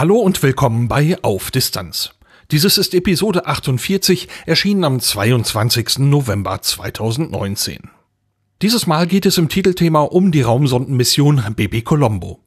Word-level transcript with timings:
Hallo 0.00 0.16
und 0.16 0.42
willkommen 0.42 0.88
bei 0.88 1.18
Auf 1.20 1.50
Distanz. 1.50 2.12
Dieses 2.50 2.78
ist 2.78 2.94
Episode 2.94 3.44
48, 3.44 4.28
erschienen 4.46 4.84
am 4.84 4.98
22. 4.98 5.98
November 5.98 6.62
2019. 6.62 7.90
Dieses 8.62 8.86
Mal 8.86 9.06
geht 9.06 9.26
es 9.26 9.36
im 9.36 9.50
Titelthema 9.50 10.00
um 10.00 10.32
die 10.32 10.40
Raumsondenmission 10.40 11.44
Baby 11.54 11.82
Colombo. 11.82 12.40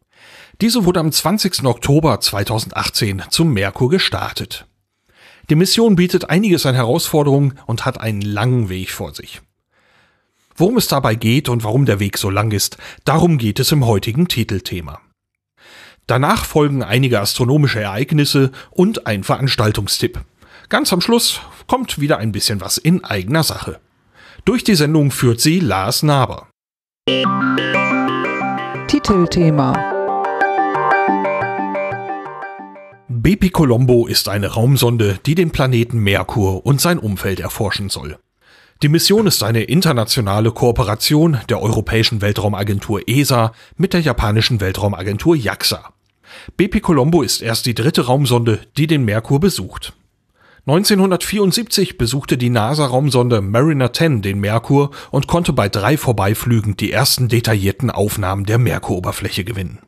Diese 0.62 0.85
wurde 0.85 0.99
am 0.99 1.12
20. 1.12 1.63
Oktober 1.66 2.20
2018 2.20 3.21
zum 3.29 3.54
Merkur 3.54 3.91
gestartet. 3.91 4.65
Die 5.51 5.55
Mission 5.55 5.95
bietet 5.95 6.31
einiges 6.31 6.65
an 6.65 6.73
Herausforderungen 6.73 7.59
und 7.67 7.85
hat 7.85 8.01
einen 8.01 8.23
langen 8.23 8.70
Weg 8.70 8.90
vor 8.90 9.13
sich. 9.13 9.41
Worum 10.55 10.77
es 10.77 10.88
dabei 10.88 11.13
geht 11.13 11.49
und 11.49 11.63
warum 11.63 11.85
der 11.85 11.99
Weg 11.99 12.17
so 12.17 12.31
lang 12.31 12.51
ist, 12.51 12.77
darum 13.05 13.38
geht 13.38 13.59
es 13.59 13.71
im 13.71 13.85
heutigen 13.85 14.27
Titelthema. 14.27 14.99
Danach 16.07 16.45
folgen 16.45 16.84
einige 16.84 17.21
astronomische 17.21 17.81
Ereignisse 17.81 18.52
und 18.71 19.07
ein 19.07 19.23
Veranstaltungstipp. 19.23 20.20
Ganz 20.70 20.91
am 20.91 21.02
Schluss 21.02 21.41
kommt 21.67 21.99
wieder 21.99 22.17
ein 22.17 22.31
bisschen 22.31 22.62
was 22.62 22.77
in 22.77 23.04
eigener 23.04 23.43
Sache. 23.43 23.79
Durch 24.46 24.63
die 24.63 24.76
Sendung 24.76 25.12
führt 25.12 25.40
sie 25.40 25.59
Lars 25.59 26.04
Naber. 26.04 26.48
Titelthema 28.87 29.93
Bepi 33.07 33.51
Colombo 33.51 34.05
ist 34.05 34.27
eine 34.27 34.48
Raumsonde, 34.48 35.20
die 35.26 35.35
den 35.35 35.51
Planeten 35.51 35.99
Merkur 35.99 36.65
und 36.65 36.81
sein 36.81 36.99
Umfeld 36.99 37.40
erforschen 37.40 37.90
soll. 37.90 38.18
Die 38.81 38.90
Mission 38.90 39.27
ist 39.27 39.43
eine 39.43 39.63
internationale 39.63 40.51
Kooperation 40.51 41.40
der 41.48 41.62
Europäischen 41.62 42.21
Weltraumagentur 42.21 43.07
ESA 43.07 43.54
mit 43.77 43.93
der 43.93 44.01
japanischen 44.01 44.59
Weltraumagentur 44.59 45.37
JAXA. 45.37 45.93
BP 46.57 46.81
Colombo 46.81 47.21
ist 47.21 47.41
erst 47.41 47.65
die 47.65 47.76
dritte 47.76 48.05
Raumsonde, 48.05 48.59
die 48.77 48.87
den 48.87 49.05
Merkur 49.05 49.39
besucht. 49.39 49.93
1974 50.65 51.98
besuchte 51.98 52.37
die 52.37 52.49
NASA-Raumsonde 52.49 53.41
Mariner 53.41 53.91
10 53.91 54.21
den 54.21 54.40
Merkur 54.40 54.91
und 55.12 55.27
konnte 55.27 55.51
bei 55.51 55.67
drei 55.67 55.98
Vorbeiflügen 55.98 56.77
die 56.77 56.91
ersten 56.91 57.27
detaillierten 57.27 57.91
Aufnahmen 57.91 58.45
der 58.45 58.59
Merkuroberfläche 58.59 59.43
gewinnen. 59.43 59.79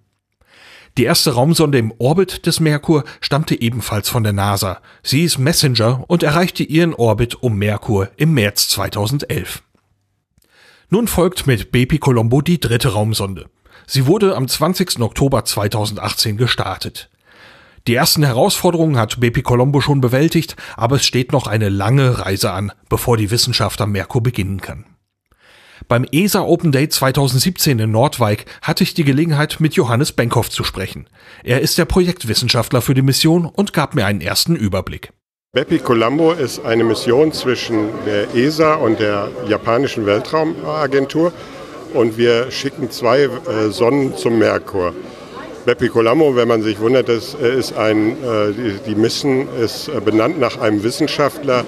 Die 0.97 1.03
erste 1.03 1.33
Raumsonde 1.33 1.77
im 1.77 1.93
Orbit 1.97 2.45
des 2.45 2.59
Merkur 2.59 3.05
stammte 3.21 3.61
ebenfalls 3.61 4.09
von 4.09 4.23
der 4.23 4.33
NASA. 4.33 4.81
Sie 5.02 5.23
ist 5.23 5.37
Messenger 5.37 6.03
und 6.07 6.23
erreichte 6.23 6.63
ihren 6.63 6.93
Orbit 6.93 7.35
um 7.35 7.57
Merkur 7.57 8.09
im 8.17 8.33
März 8.33 8.69
2011. 8.69 9.61
Nun 10.89 11.07
folgt 11.07 11.47
mit 11.47 11.71
Bepi 11.71 11.99
Colombo 11.99 12.41
die 12.41 12.59
dritte 12.59 12.89
Raumsonde. 12.89 13.49
Sie 13.88 14.08
wurde 14.08 14.36
am 14.36 14.47
20. 14.47 15.00
Oktober 15.00 15.45
2018 15.45 16.38
gestartet. 16.38 17.09
Die 17.88 17.94
ersten 17.94 18.23
Herausforderungen 18.23 18.97
hat 18.97 19.19
Bepi 19.19 19.44
Colombo 19.44 19.80
schon 19.80 20.02
bewältigt, 20.02 20.55
aber 20.75 20.95
es 20.95 21.05
steht 21.05 21.31
noch 21.31 21.45
eine 21.45 21.69
lange 21.69 22.19
Reise 22.19 22.52
an, 22.52 22.72
bevor 22.89 23.16
die 23.16 23.30
Wissenschaft 23.30 23.80
am 23.80 23.92
Merkur 23.92 24.23
beginnen 24.23 24.59
kann. 24.59 24.86
Beim 25.88 26.03
ESA 26.11 26.42
Open 26.42 26.72
Day 26.72 26.89
2017 26.89 27.77
in 27.77 27.92
Nordwijk 27.92 28.45
hatte 28.64 28.83
ich 28.83 28.95
die 28.95 29.04
Gelegenheit, 29.04 29.58
mit 29.59 29.76
Johannes 29.76 30.14
Benkhoff 30.14 30.49
zu 30.49 30.64
sprechen. 30.64 31.08
Er 31.43 31.61
ist 31.61 31.77
der 31.77 31.86
Projektwissenschaftler 31.86 32.82
für 32.82 32.95
die 32.95 33.04
Mission 33.04 33.45
und 33.45 33.71
gab 33.71 33.93
mir 33.93 34.08
einen 34.08 34.21
ersten 34.21 34.55
Überblick. 34.55 35.11
Bepi 35.52 35.77
Colombo 35.77 36.32
ist 36.32 36.65
eine 36.65 36.83
Mission 36.83 37.32
zwischen 37.32 37.89
der 38.05 38.33
ESA 38.33 38.73
und 38.73 38.99
der 38.99 39.30
japanischen 39.48 40.05
Weltraumagentur 40.08 41.32
und 41.95 42.17
wir 42.17 42.52
schicken 42.52 42.92
zwei 42.92 43.23
äh, 43.23 43.70
Sonnen 43.70 44.16
zum 44.17 44.38
Merkur. 44.38 44.94
Bepi 45.66 45.89
Colombo, 45.89 46.36
wenn 46.36 46.48
man 46.48 46.61
sich 46.61 46.80
wundert, 46.80 47.10
das 47.10 47.36
äh, 47.42 47.58
ist 47.58 47.76
ein, 47.76 48.11
äh, 48.11 48.54
die, 48.86 48.95
Mission 48.95 49.48
ist 49.60 49.89
benannt 50.04 50.39
nach 50.39 50.60
einem 50.60 50.83
Wissenschaftler, 50.83 51.64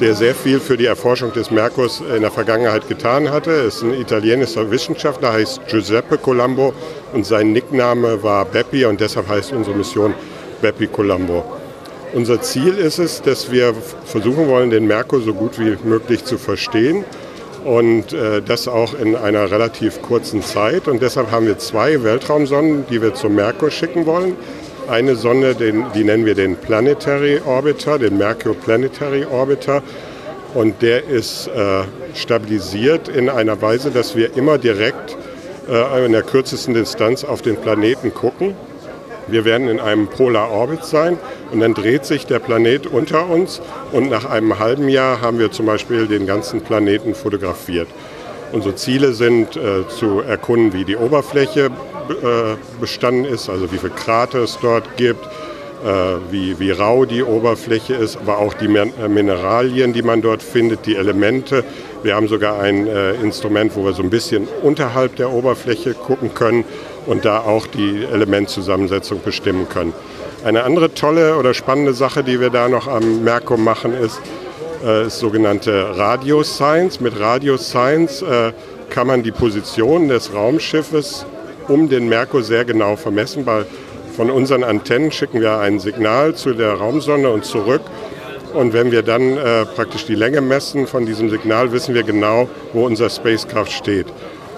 der 0.00 0.14
sehr 0.14 0.34
viel 0.34 0.60
für 0.60 0.76
die 0.76 0.86
Erforschung 0.86 1.32
des 1.32 1.50
Merkurs 1.50 2.02
in 2.14 2.22
der 2.22 2.30
Vergangenheit 2.30 2.88
getan 2.88 3.30
hatte. 3.30 3.50
Ist 3.50 3.82
ein 3.82 3.94
italienischer 3.94 4.70
Wissenschaftler, 4.70 5.32
heißt 5.32 5.60
Giuseppe 5.68 6.18
Colombo 6.18 6.74
und 7.12 7.24
sein 7.24 7.52
Nickname 7.52 8.22
war 8.22 8.44
Beppi 8.46 8.84
und 8.86 9.00
deshalb 9.00 9.28
heißt 9.28 9.52
unsere 9.52 9.76
Mission 9.76 10.14
Beppi 10.60 10.86
Colombo. 10.86 11.44
Unser 12.14 12.40
Ziel 12.40 12.78
ist 12.78 12.98
es, 12.98 13.20
dass 13.20 13.50
wir 13.50 13.74
versuchen 14.04 14.48
wollen, 14.48 14.70
den 14.70 14.86
Merkur 14.86 15.20
so 15.20 15.34
gut 15.34 15.58
wie 15.58 15.76
möglich 15.84 16.24
zu 16.24 16.38
verstehen 16.38 17.04
und 17.66 18.12
äh, 18.12 18.42
das 18.42 18.68
auch 18.68 18.94
in 18.94 19.16
einer 19.16 19.50
relativ 19.50 20.00
kurzen 20.00 20.40
Zeit. 20.40 20.86
Und 20.86 21.02
deshalb 21.02 21.32
haben 21.32 21.46
wir 21.48 21.58
zwei 21.58 22.04
Weltraumsonnen, 22.04 22.86
die 22.88 23.02
wir 23.02 23.14
zum 23.14 23.34
Merkur 23.34 23.72
schicken 23.72 24.06
wollen. 24.06 24.36
Eine 24.88 25.16
Sonne, 25.16 25.56
den, 25.56 25.84
die 25.92 26.04
nennen 26.04 26.24
wir 26.24 26.36
den 26.36 26.54
Planetary 26.54 27.40
Orbiter, 27.44 27.98
den 27.98 28.18
Merkur 28.18 28.54
Planetary 28.54 29.26
Orbiter. 29.26 29.82
Und 30.54 30.80
der 30.80 31.08
ist 31.08 31.48
äh, 31.48 31.82
stabilisiert 32.14 33.08
in 33.08 33.28
einer 33.28 33.60
Weise, 33.60 33.90
dass 33.90 34.14
wir 34.14 34.36
immer 34.36 34.58
direkt 34.58 35.16
äh, 35.68 36.06
in 36.06 36.12
der 36.12 36.22
kürzesten 36.22 36.72
Distanz 36.72 37.24
auf 37.24 37.42
den 37.42 37.56
Planeten 37.56 38.14
gucken. 38.14 38.54
Wir 39.26 39.44
werden 39.44 39.66
in 39.66 39.80
einem 39.80 40.06
Polar 40.06 40.52
Orbit 40.52 40.84
sein 40.84 41.18
und 41.52 41.60
dann 41.60 41.74
dreht 41.74 42.04
sich 42.04 42.26
der 42.26 42.38
Planet 42.38 42.86
unter 42.86 43.28
uns 43.28 43.60
und 43.92 44.10
nach 44.10 44.24
einem 44.24 44.58
halben 44.58 44.88
Jahr 44.88 45.20
haben 45.20 45.38
wir 45.38 45.50
zum 45.50 45.66
Beispiel 45.66 46.06
den 46.06 46.26
ganzen 46.26 46.60
Planeten 46.60 47.14
fotografiert. 47.14 47.88
Unsere 48.52 48.74
Ziele 48.76 49.12
sind 49.12 49.56
äh, 49.56 49.88
zu 49.88 50.20
erkunden, 50.20 50.72
wie 50.72 50.84
die 50.84 50.96
Oberfläche 50.96 51.66
äh, 51.66 52.56
bestanden 52.80 53.24
ist, 53.24 53.50
also 53.50 53.72
wie 53.72 53.78
viele 53.78 53.92
Krater 53.92 54.44
es 54.44 54.58
dort 54.60 54.96
gibt, 54.96 55.24
äh, 55.84 55.88
wie, 56.30 56.58
wie 56.58 56.70
rau 56.70 57.04
die 57.04 57.22
Oberfläche 57.22 57.94
ist, 57.94 58.16
aber 58.16 58.38
auch 58.38 58.54
die 58.54 58.66
äh, 58.66 59.08
Mineralien, 59.08 59.92
die 59.92 60.02
man 60.02 60.22
dort 60.22 60.42
findet, 60.42 60.86
die 60.86 60.96
Elemente. 60.96 61.64
Wir 62.02 62.14
haben 62.14 62.28
sogar 62.28 62.60
ein 62.60 62.86
äh, 62.86 63.14
Instrument, 63.14 63.74
wo 63.74 63.84
wir 63.84 63.92
so 63.92 64.02
ein 64.02 64.10
bisschen 64.10 64.48
unterhalb 64.62 65.16
der 65.16 65.32
Oberfläche 65.32 65.94
gucken 65.94 66.32
können 66.34 66.64
und 67.06 67.24
da 67.24 67.40
auch 67.40 67.66
die 67.66 68.04
Elementzusammensetzung 68.04 69.20
bestimmen 69.22 69.68
können. 69.68 69.92
Eine 70.46 70.62
andere 70.62 70.94
tolle 70.94 71.36
oder 71.38 71.54
spannende 71.54 71.92
Sache, 71.92 72.22
die 72.22 72.40
wir 72.40 72.50
da 72.50 72.68
noch 72.68 72.86
am 72.86 73.24
Merkur 73.24 73.58
machen, 73.58 73.92
ist, 73.92 74.20
äh, 74.84 75.08
ist 75.08 75.18
sogenannte 75.18 75.98
Radio 75.98 76.44
Science. 76.44 77.00
Mit 77.00 77.18
Radio 77.18 77.56
Science 77.56 78.22
äh, 78.22 78.52
kann 78.88 79.08
man 79.08 79.24
die 79.24 79.32
Position 79.32 80.06
des 80.06 80.32
Raumschiffes 80.32 81.26
um 81.66 81.88
den 81.88 82.08
Merkur 82.08 82.44
sehr 82.44 82.64
genau 82.64 82.94
vermessen. 82.94 83.44
Weil 83.44 83.66
von 84.16 84.30
unseren 84.30 84.62
Antennen 84.62 85.10
schicken 85.10 85.40
wir 85.40 85.58
ein 85.58 85.80
Signal 85.80 86.36
zu 86.36 86.54
der 86.54 86.74
Raumsonde 86.74 87.28
und 87.28 87.44
zurück. 87.44 87.82
Und 88.54 88.72
wenn 88.72 88.92
wir 88.92 89.02
dann 89.02 89.36
äh, 89.36 89.64
praktisch 89.64 90.06
die 90.06 90.14
Länge 90.14 90.42
messen 90.42 90.86
von 90.86 91.06
diesem 91.06 91.28
Signal, 91.28 91.72
wissen 91.72 91.92
wir 91.92 92.04
genau, 92.04 92.48
wo 92.72 92.86
unser 92.86 93.10
Spacecraft 93.10 93.72
steht. 93.72 94.06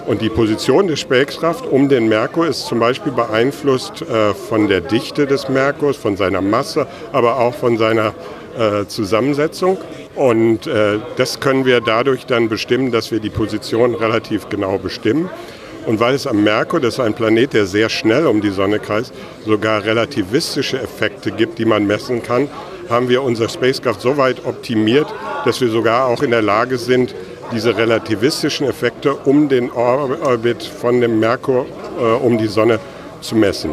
Und 0.09 0.23
die 0.23 0.29
Position 0.29 0.87
der 0.87 0.95
Spacecraft 0.95 1.67
um 1.69 1.87
den 1.87 2.09
Merkur 2.09 2.47
ist 2.47 2.65
zum 2.65 2.79
Beispiel 2.79 3.11
beeinflusst 3.11 4.01
äh, 4.01 4.33
von 4.33 4.67
der 4.67 4.81
Dichte 4.81 5.27
des 5.27 5.49
Merkurs, 5.49 5.97
von 5.97 6.17
seiner 6.17 6.41
Masse, 6.41 6.87
aber 7.11 7.37
auch 7.37 7.53
von 7.53 7.77
seiner 7.77 8.15
äh, 8.57 8.87
Zusammensetzung. 8.87 9.77
Und 10.15 10.65
äh, 10.65 10.97
das 11.17 11.39
können 11.39 11.63
wir 11.63 11.79
dadurch 11.79 12.25
dann 12.25 12.49
bestimmen, 12.49 12.91
dass 12.91 13.11
wir 13.11 13.19
die 13.19 13.29
Position 13.29 13.93
relativ 13.93 14.49
genau 14.49 14.79
bestimmen. 14.79 15.29
Und 15.85 15.99
weil 15.99 16.15
es 16.15 16.25
am 16.25 16.43
Merkur, 16.43 16.79
das 16.79 16.95
ist 16.95 17.01
ein 17.01 17.13
Planet, 17.13 17.53
der 17.53 17.67
sehr 17.67 17.89
schnell 17.89 18.25
um 18.25 18.41
die 18.41 18.49
Sonne 18.49 18.79
kreist, 18.79 19.13
sogar 19.45 19.83
relativistische 19.85 20.81
Effekte 20.81 21.29
gibt, 21.29 21.59
die 21.59 21.65
man 21.65 21.85
messen 21.85 22.23
kann, 22.23 22.49
haben 22.89 23.09
wir 23.09 23.21
unser 23.21 23.47
Spacecraft 23.47 23.99
so 23.99 24.17
weit 24.17 24.43
optimiert, 24.43 25.05
dass 25.45 25.61
wir 25.61 25.69
sogar 25.69 26.07
auch 26.07 26.23
in 26.23 26.31
der 26.31 26.41
Lage 26.41 26.79
sind, 26.79 27.13
diese 27.51 27.75
relativistischen 27.75 28.67
Effekte 28.67 29.13
um 29.13 29.49
den 29.49 29.71
Orbit 29.71 30.63
von 30.63 31.01
dem 31.01 31.19
Merkur 31.19 31.65
äh, 31.99 32.03
um 32.03 32.37
die 32.37 32.47
Sonne 32.47 32.79
zu 33.21 33.35
messen. 33.35 33.71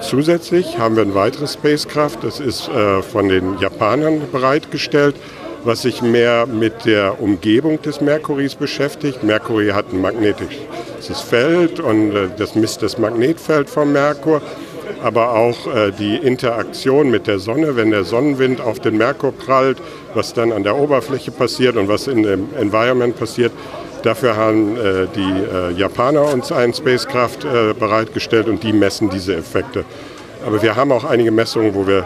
Zusätzlich 0.00 0.78
haben 0.78 0.96
wir 0.96 1.02
ein 1.02 1.14
weiteres 1.14 1.54
Spacecraft, 1.54 2.18
das 2.22 2.40
ist 2.40 2.68
äh, 2.68 3.02
von 3.02 3.28
den 3.28 3.58
Japanern 3.58 4.22
bereitgestellt, 4.30 5.16
was 5.64 5.82
sich 5.82 6.02
mehr 6.02 6.46
mit 6.46 6.84
der 6.84 7.20
Umgebung 7.20 7.82
des 7.82 8.00
Merkuris 8.00 8.54
beschäftigt. 8.54 9.24
Merkur 9.24 9.74
hat 9.74 9.92
ein 9.92 10.00
magnetisches 10.00 11.20
Feld 11.28 11.80
und 11.80 12.14
äh, 12.14 12.28
das 12.36 12.54
misst 12.54 12.82
das 12.82 12.98
Magnetfeld 12.98 13.68
vom 13.68 13.92
Merkur. 13.92 14.40
aber 15.02 15.34
auch 15.34 15.66
äh, 15.66 15.92
die 15.92 16.16
Interaktion 16.16 17.10
mit 17.10 17.26
der 17.26 17.38
Sonne, 17.38 17.76
wenn 17.76 17.90
der 17.90 18.04
Sonnenwind 18.04 18.60
auf 18.60 18.80
den 18.80 18.96
Merkur 18.96 19.32
prallt, 19.32 19.78
was 20.18 20.34
dann 20.34 20.50
an 20.52 20.64
der 20.64 20.76
Oberfläche 20.76 21.30
passiert 21.30 21.76
und 21.76 21.88
was 21.88 22.08
in 22.08 22.24
dem 22.24 22.48
Environment 22.58 23.16
passiert. 23.16 23.52
Dafür 24.02 24.36
haben 24.36 24.76
äh, 24.76 25.06
die 25.14 25.20
äh, 25.20 25.72
Japaner 25.78 26.32
uns 26.32 26.50
ein 26.50 26.74
Spacecraft 26.74 27.44
äh, 27.44 27.72
bereitgestellt 27.72 28.48
und 28.48 28.62
die 28.64 28.72
messen 28.72 29.10
diese 29.10 29.36
Effekte. 29.36 29.84
Aber 30.44 30.60
wir 30.60 30.74
haben 30.74 30.90
auch 30.92 31.04
einige 31.04 31.30
Messungen, 31.30 31.74
wo 31.74 31.86
wir 31.86 32.04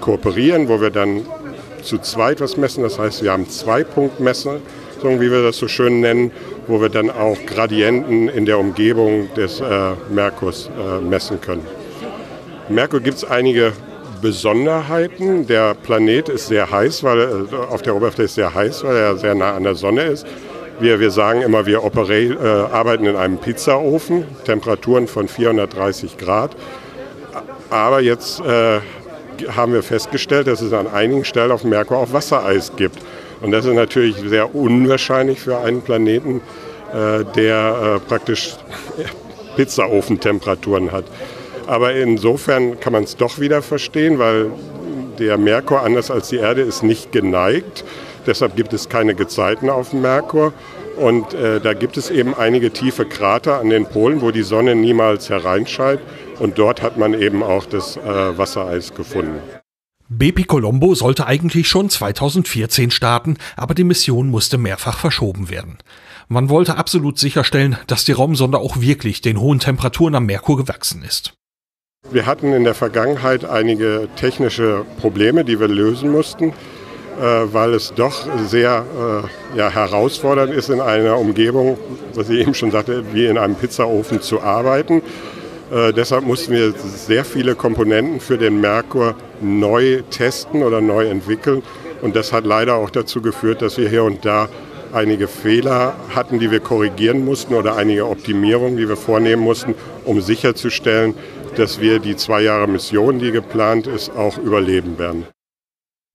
kooperieren, 0.00 0.68
wo 0.68 0.80
wir 0.80 0.90
dann 0.90 1.26
zu 1.82 1.98
zweit 1.98 2.40
was 2.40 2.56
messen. 2.56 2.82
Das 2.84 2.98
heißt, 2.98 3.22
wir 3.22 3.32
haben 3.32 3.48
zwei 3.48 3.82
Punktmessungen, 3.84 4.60
wie 5.02 5.30
wir 5.30 5.42
das 5.42 5.56
so 5.56 5.66
schön 5.66 6.00
nennen, 6.00 6.30
wo 6.68 6.80
wir 6.80 6.88
dann 6.88 7.10
auch 7.10 7.36
Gradienten 7.46 8.28
in 8.28 8.46
der 8.46 8.58
Umgebung 8.58 9.28
des 9.34 9.60
äh, 9.60 9.92
Merkurs 10.08 10.68
äh, 10.68 11.00
messen 11.00 11.40
können. 11.40 11.66
Merkur 12.68 13.00
gibt 13.00 13.18
es 13.18 13.24
einige 13.24 13.72
Besonderheiten. 14.20 15.46
Der 15.46 15.74
Planet 15.74 16.28
ist 16.28 16.48
sehr 16.48 16.70
heiß, 16.70 17.02
weil 17.04 17.18
äh, 17.20 17.56
auf 17.70 17.82
der 17.82 17.94
Oberfläche 17.96 18.24
ist 18.24 18.34
sehr 18.34 18.54
heiß, 18.54 18.84
weil 18.84 18.96
er 18.96 19.16
sehr 19.16 19.34
nah 19.34 19.54
an 19.54 19.64
der 19.64 19.74
Sonne 19.74 20.02
ist. 20.02 20.26
Wir, 20.80 20.98
wir 20.98 21.10
sagen 21.10 21.42
immer, 21.42 21.66
wir 21.66 21.82
äh, 21.82 22.46
arbeiten 22.72 23.04
in 23.04 23.16
einem 23.16 23.38
Pizzaofen, 23.38 24.24
Temperaturen 24.44 25.08
von 25.08 25.28
430 25.28 26.16
Grad. 26.16 26.56
Aber 27.68 28.00
jetzt 28.00 28.40
äh, 28.40 28.80
haben 29.48 29.72
wir 29.72 29.82
festgestellt, 29.82 30.46
dass 30.46 30.60
es 30.60 30.72
an 30.72 30.86
einigen 30.86 31.24
Stellen 31.24 31.52
auf 31.52 31.64
Merkur 31.64 31.98
auch 31.98 32.12
Wassereis 32.12 32.72
gibt. 32.76 32.98
Und 33.40 33.52
das 33.52 33.64
ist 33.64 33.74
natürlich 33.74 34.16
sehr 34.16 34.54
unwahrscheinlich 34.54 35.40
für 35.40 35.58
einen 35.58 35.82
Planeten, 35.82 36.40
äh, 36.92 37.24
der 37.36 37.96
äh, 37.96 38.08
praktisch 38.08 38.54
Pizzaofentemperaturen 39.56 40.92
hat. 40.92 41.04
Aber 41.70 41.94
insofern 41.94 42.80
kann 42.80 42.92
man 42.92 43.04
es 43.04 43.16
doch 43.16 43.38
wieder 43.38 43.62
verstehen, 43.62 44.18
weil 44.18 44.50
der 45.20 45.38
Merkur, 45.38 45.82
anders 45.82 46.10
als 46.10 46.28
die 46.30 46.38
Erde, 46.38 46.62
ist 46.62 46.82
nicht 46.82 47.12
geneigt. 47.12 47.84
Deshalb 48.26 48.56
gibt 48.56 48.72
es 48.72 48.88
keine 48.88 49.14
Gezeiten 49.14 49.70
auf 49.70 49.90
dem 49.90 50.02
Merkur. 50.02 50.52
Und 50.96 51.32
äh, 51.32 51.60
da 51.60 51.72
gibt 51.74 51.96
es 51.96 52.10
eben 52.10 52.34
einige 52.34 52.72
tiefe 52.72 53.06
Krater 53.06 53.60
an 53.60 53.70
den 53.70 53.86
Polen, 53.86 54.20
wo 54.20 54.32
die 54.32 54.42
Sonne 54.42 54.74
niemals 54.74 55.30
hereinscheint. 55.30 56.00
Und 56.40 56.58
dort 56.58 56.82
hat 56.82 56.96
man 56.96 57.14
eben 57.14 57.44
auch 57.44 57.66
das 57.66 57.96
äh, 57.96 58.00
Wassereis 58.36 58.92
gefunden. 58.92 59.38
BP 60.08 60.48
Colombo 60.48 60.96
sollte 60.96 61.28
eigentlich 61.28 61.68
schon 61.68 61.88
2014 61.88 62.90
starten, 62.90 63.36
aber 63.56 63.74
die 63.74 63.84
Mission 63.84 64.28
musste 64.28 64.58
mehrfach 64.58 64.98
verschoben 64.98 65.50
werden. 65.50 65.78
Man 66.26 66.48
wollte 66.48 66.76
absolut 66.76 67.20
sicherstellen, 67.20 67.76
dass 67.86 68.04
die 68.04 68.10
Raumsonde 68.10 68.58
auch 68.58 68.80
wirklich 68.80 69.20
den 69.20 69.38
hohen 69.38 69.60
Temperaturen 69.60 70.16
am 70.16 70.26
Merkur 70.26 70.56
gewachsen 70.56 71.04
ist. 71.04 71.34
Wir 72.12 72.26
hatten 72.26 72.52
in 72.52 72.64
der 72.64 72.74
Vergangenheit 72.74 73.44
einige 73.44 74.08
technische 74.16 74.84
Probleme, 75.00 75.44
die 75.44 75.60
wir 75.60 75.68
lösen 75.68 76.10
mussten, 76.10 76.48
äh, 76.48 76.52
weil 77.52 77.72
es 77.72 77.94
doch 77.94 78.26
sehr 78.48 78.84
äh, 79.54 79.58
ja, 79.58 79.70
herausfordernd 79.70 80.52
ist, 80.52 80.70
in 80.70 80.80
einer 80.80 81.16
Umgebung, 81.16 81.78
was 82.14 82.28
ich 82.28 82.40
eben 82.40 82.54
schon 82.54 82.72
sagte, 82.72 83.04
wie 83.12 83.26
in 83.26 83.38
einem 83.38 83.54
Pizzaofen 83.54 84.20
zu 84.22 84.40
arbeiten. 84.40 85.02
Äh, 85.72 85.92
deshalb 85.92 86.24
mussten 86.24 86.52
wir 86.52 86.72
sehr 86.72 87.24
viele 87.24 87.54
Komponenten 87.54 88.18
für 88.18 88.38
den 88.38 88.60
Merkur 88.60 89.14
neu 89.40 90.02
testen 90.10 90.64
oder 90.64 90.80
neu 90.80 91.06
entwickeln. 91.06 91.62
Und 92.02 92.16
das 92.16 92.32
hat 92.32 92.44
leider 92.44 92.74
auch 92.74 92.90
dazu 92.90 93.22
geführt, 93.22 93.62
dass 93.62 93.78
wir 93.78 93.88
hier 93.88 94.02
und 94.02 94.24
da 94.24 94.48
einige 94.92 95.28
Fehler 95.28 95.94
hatten, 96.12 96.40
die 96.40 96.50
wir 96.50 96.58
korrigieren 96.58 97.24
mussten 97.24 97.54
oder 97.54 97.76
einige 97.76 98.06
Optimierungen, 98.06 98.76
die 98.76 98.88
wir 98.88 98.96
vornehmen 98.96 99.42
mussten, 99.42 99.76
um 100.04 100.20
sicherzustellen, 100.20 101.14
dass 101.58 101.80
wir 101.80 101.98
die 101.98 102.16
zwei 102.16 102.42
Jahre 102.42 102.68
Mission, 102.68 103.18
die 103.18 103.32
geplant 103.32 103.86
ist, 103.86 104.10
auch 104.10 104.38
überleben 104.38 104.98
werden. 104.98 105.26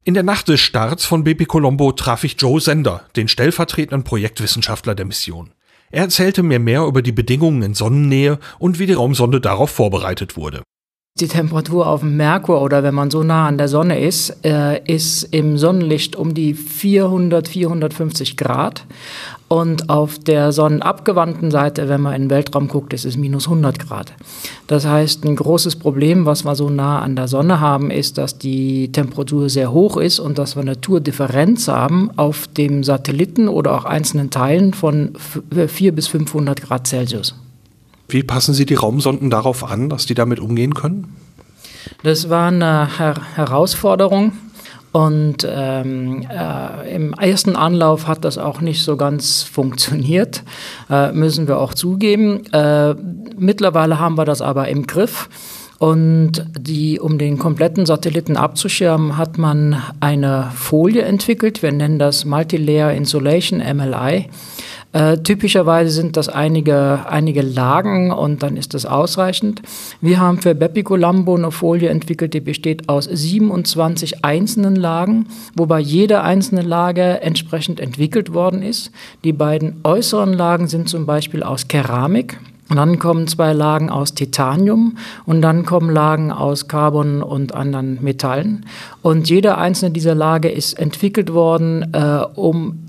In 0.03 0.13
der 0.13 0.23
Nacht 0.23 0.47
des 0.49 0.59
Starts 0.59 1.05
von 1.05 1.23
BP 1.23 1.47
Colombo 1.47 1.91
traf 1.91 2.23
ich 2.23 2.35
Joe 2.39 2.61
Sender, 2.61 3.05
den 3.15 3.27
stellvertretenden 3.27 4.03
Projektwissenschaftler 4.03 4.93
der 4.93 5.05
Mission. 5.05 5.51
Er 5.91 6.03
erzählte 6.03 6.43
mir 6.43 6.59
mehr 6.59 6.83
über 6.85 7.01
die 7.01 7.11
Bedingungen 7.11 7.63
in 7.63 7.73
Sonnennähe 7.73 8.39
und 8.59 8.79
wie 8.79 8.85
die 8.85 8.93
Raumsonde 8.93 9.41
darauf 9.41 9.71
vorbereitet 9.71 10.35
wurde. 10.37 10.61
Die 11.21 11.29
Temperatur 11.29 11.87
auf 11.87 12.01
dem 12.01 12.17
Merkur 12.17 12.61
oder 12.61 12.83
wenn 12.83 12.93
man 12.93 13.09
so 13.09 13.23
nah 13.23 13.47
an 13.47 13.57
der 13.57 13.69
Sonne 13.69 14.01
ist, 14.01 14.35
äh, 14.45 14.83
ist 14.83 15.23
im 15.23 15.57
Sonnenlicht 15.57 16.17
um 16.17 16.33
die 16.33 16.53
400, 16.53 17.47
450 17.47 18.35
Grad. 18.35 18.83
Und 19.47 19.89
auf 19.89 20.19
der 20.19 20.51
sonnenabgewandten 20.51 21.51
Seite, 21.51 21.87
wenn 21.87 22.01
man 22.01 22.15
in 22.15 22.23
den 22.23 22.29
Weltraum 22.31 22.67
guckt, 22.67 22.91
ist 22.91 23.05
es 23.05 23.15
minus 23.15 23.45
100 23.45 23.79
Grad. 23.79 24.11
Das 24.67 24.85
heißt, 24.85 25.23
ein 25.23 25.37
großes 25.37 25.77
Problem, 25.77 26.25
was 26.25 26.43
wir 26.43 26.53
so 26.57 26.69
nah 26.69 26.99
an 26.99 27.15
der 27.15 27.29
Sonne 27.29 27.61
haben, 27.61 27.91
ist, 27.91 28.17
dass 28.17 28.37
die 28.37 28.91
Temperatur 28.91 29.47
sehr 29.47 29.71
hoch 29.71 29.95
ist 29.95 30.19
und 30.19 30.37
dass 30.37 30.57
wir 30.57 30.63
eine 30.63 30.81
Tourdifferenz 30.81 31.69
haben 31.69 32.11
auf 32.17 32.45
dem 32.47 32.83
Satelliten 32.83 33.47
oder 33.47 33.73
auch 33.73 33.85
einzelnen 33.85 34.31
Teilen 34.31 34.73
von 34.73 35.13
4 35.65 35.95
bis 35.95 36.07
500 36.07 36.61
Grad 36.61 36.87
Celsius. 36.87 37.35
Wie 38.07 38.23
passen 38.23 38.53
Sie 38.53 38.65
die 38.65 38.75
Raumsonden 38.75 39.29
darauf 39.29 39.63
an, 39.63 39.89
dass 39.89 40.05
die 40.05 40.13
damit 40.13 40.39
umgehen 40.39 40.73
können? 40.73 41.15
Das 42.03 42.29
war 42.29 42.47
eine 42.47 42.97
Her 42.97 43.15
Herausforderung. 43.35 44.33
Und 44.91 45.45
ähm, 45.45 46.25
äh, 46.29 46.95
im 46.95 47.11
ersten 47.15 47.57
Anlauf 47.57 48.07
hat 48.07 48.23
das 48.23 48.37
auch 48.37 48.61
nicht 48.61 48.81
so 48.81 48.95
ganz 48.95 49.43
funktioniert, 49.43 50.43
äh, 50.89 51.11
müssen 51.11 51.49
wir 51.49 51.59
auch 51.59 51.73
zugeben. 51.73 52.45
Äh, 52.53 52.95
mittlerweile 53.37 53.99
haben 53.99 54.17
wir 54.17 54.23
das 54.23 54.41
aber 54.41 54.69
im 54.69 54.87
Griff. 54.87 55.27
Und 55.79 56.45
die, 56.57 57.01
um 57.01 57.17
den 57.17 57.37
kompletten 57.37 57.85
Satelliten 57.85 58.37
abzuschirmen, 58.37 59.17
hat 59.17 59.37
man 59.37 59.81
eine 59.99 60.51
Folie 60.55 61.01
entwickelt. 61.01 61.61
Wir 61.61 61.73
nennen 61.73 61.99
das 61.99 62.23
Multilayer 62.23 62.93
Insulation, 62.93 63.59
MLI. 63.59 64.29
Äh, 64.95 65.17
typischerweise 65.17 65.91
sind 65.91 66.15
das 66.15 66.29
einige, 66.29 67.05
einige 67.09 67.41
Lagen 67.41 68.13
und 68.13 68.43
dann 68.43 68.55
ist 68.55 68.73
das 68.73 68.85
ausreichend. 68.85 69.61
Wir 69.99 70.21
haben 70.21 70.37
für 70.37 70.55
Bepico 70.55 70.95
Lambo 70.95 71.35
eine 71.35 71.51
Folie 71.51 71.89
entwickelt, 71.89 72.33
die 72.33 72.39
besteht 72.39 72.87
aus 72.87 73.03
27 73.03 74.23
einzelnen 74.23 74.77
Lagen, 74.77 75.27
wobei 75.53 75.81
jede 75.81 76.21
einzelne 76.21 76.61
Lage 76.61 77.19
entsprechend 77.21 77.81
entwickelt 77.81 78.33
worden 78.33 78.63
ist. 78.63 78.89
Die 79.25 79.33
beiden 79.33 79.81
äußeren 79.83 80.31
Lagen 80.31 80.69
sind 80.69 80.87
zum 80.87 81.05
Beispiel 81.05 81.43
aus 81.43 81.67
Keramik. 81.67 82.39
Und 82.67 82.77
dann 82.77 82.97
kommen 82.97 83.27
zwei 83.27 83.53
Lagen 83.53 83.91
aus 83.91 84.15
Titanium 84.15 84.97
und 85.27 85.43
dann 85.43 85.65
kommen 85.65 85.91
Lagen 85.91 86.31
aus 86.31 86.67
Carbon 86.67 87.21
und 87.21 87.53
anderen 87.53 88.01
Metallen. 88.01 88.65
Und 89.03 89.29
jede 89.29 89.59
einzelne 89.59 89.91
dieser 89.91 90.15
Lage 90.15 90.49
ist 90.49 90.79
entwickelt 90.79 91.31
worden, 91.31 91.93
äh, 91.93 92.21
um 92.33 92.84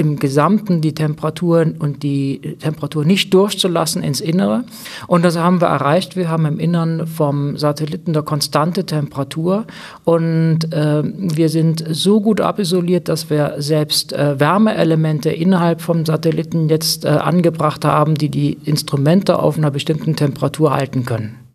im 0.00 0.18
Gesamten 0.18 0.80
die 0.80 0.94
Temperatur 0.94 1.66
und 1.78 2.02
die 2.02 2.56
Temperatur 2.58 3.04
nicht 3.04 3.34
durchzulassen 3.34 4.02
ins 4.02 4.22
Innere. 4.22 4.64
Und 5.06 5.26
das 5.26 5.36
haben 5.36 5.60
wir 5.60 5.68
erreicht. 5.68 6.16
Wir 6.16 6.30
haben 6.30 6.46
im 6.46 6.58
Innern 6.58 7.06
vom 7.06 7.58
Satelliten 7.58 8.12
eine 8.12 8.22
konstante 8.22 8.86
Temperatur 8.86 9.66
und 10.04 10.72
äh, 10.72 11.02
wir 11.04 11.50
sind 11.50 11.84
so 11.90 12.22
gut 12.22 12.40
abisoliert, 12.40 13.08
dass 13.10 13.28
wir 13.28 13.56
selbst 13.58 14.14
äh, 14.14 14.40
Wärmeelemente 14.40 15.28
innerhalb 15.28 15.82
vom 15.82 16.06
Satelliten 16.06 16.70
jetzt 16.70 17.04
äh, 17.04 17.08
angebracht 17.08 17.84
haben, 17.84 18.14
die 18.14 18.30
die 18.30 18.56
Instrumente 18.64 19.38
auf 19.38 19.58
einer 19.58 19.70
bestimmten 19.70 20.16
Temperatur 20.16 20.72
halten 20.72 21.04
können. 21.04 21.49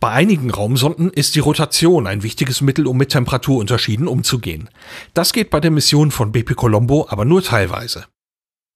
Bei 0.00 0.10
einigen 0.10 0.50
Raumsonden 0.50 1.10
ist 1.10 1.34
die 1.34 1.40
Rotation 1.40 2.06
ein 2.06 2.22
wichtiges 2.22 2.60
Mittel, 2.60 2.86
um 2.86 2.96
mit 2.96 3.08
Temperaturunterschieden 3.10 4.06
umzugehen. 4.06 4.68
Das 5.12 5.32
geht 5.32 5.50
bei 5.50 5.58
der 5.58 5.72
Mission 5.72 6.12
von 6.12 6.30
BP 6.30 6.54
Colombo 6.54 7.06
aber 7.08 7.24
nur 7.24 7.42
teilweise. 7.42 8.04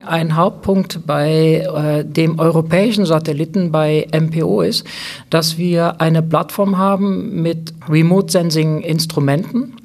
Ein 0.05 0.35
Hauptpunkt 0.35 1.07
bei 1.07 1.59
äh, 1.59 2.05
dem 2.05 2.41
europäischen 2.41 3.07
Satelliten 3.07 3.71
bei 3.71 4.09
MPO 4.13 4.63
ist, 4.63 4.85
dass 5.31 5.59
wir 5.59 6.01
eine 6.01 6.25
Plattform 6.25 6.77
haben 6.77 7.41
mit 7.41 7.73
Remote 7.89 8.33
Sensing 8.33 8.81
Instrumenten 8.81 9.77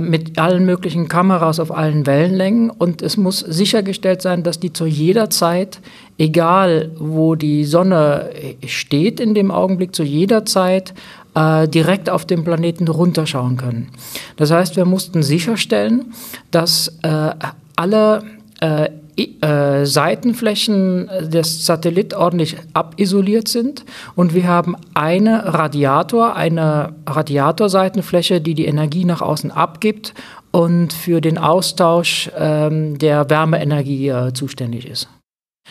mit 0.00 0.38
allen 0.38 0.66
möglichen 0.66 1.08
Kameras 1.08 1.60
auf 1.60 1.74
allen 1.74 2.04
Wellenlängen 2.04 2.70
und 2.70 3.02
es 3.02 3.16
muss 3.16 3.38
sichergestellt 3.38 4.20
sein, 4.20 4.42
dass 4.42 4.58
die 4.58 4.72
zu 4.72 4.84
jeder 4.84 5.30
Zeit, 5.30 5.80
egal 6.18 6.90
wo 6.98 7.36
die 7.36 7.64
Sonne 7.64 8.30
steht 8.66 9.20
in 9.20 9.32
dem 9.32 9.50
Augenblick, 9.50 9.94
zu 9.94 10.02
jeder 10.02 10.44
Zeit 10.44 10.92
äh, 11.34 11.68
direkt 11.68 12.10
auf 12.10 12.24
den 12.24 12.44
Planeten 12.44 12.88
runterschauen 12.88 13.56
können. 13.56 13.88
Das 14.36 14.50
heißt, 14.50 14.76
wir 14.76 14.84
mussten 14.84 15.22
sicherstellen, 15.22 16.12
dass 16.50 16.88
äh, 17.02 17.30
alle 17.76 18.22
äh, 18.60 18.88
äh, 19.16 19.84
Seitenflächen 19.84 21.10
des 21.22 21.66
Satellit 21.66 22.14
ordentlich 22.14 22.56
abisoliert 22.72 23.48
sind 23.48 23.84
und 24.14 24.34
wir 24.34 24.46
haben 24.46 24.76
eine 24.94 25.54
Radiator, 25.54 26.36
eine 26.36 26.94
Radiatorseitenfläche, 27.06 28.40
die 28.40 28.54
die 28.54 28.66
Energie 28.66 29.04
nach 29.04 29.22
außen 29.22 29.50
abgibt 29.50 30.14
und 30.50 30.92
für 30.92 31.20
den 31.20 31.38
Austausch 31.38 32.30
ähm, 32.36 32.98
der 32.98 33.30
Wärmeenergie 33.30 34.08
äh, 34.08 34.32
zuständig 34.32 34.86
ist. 34.88 35.08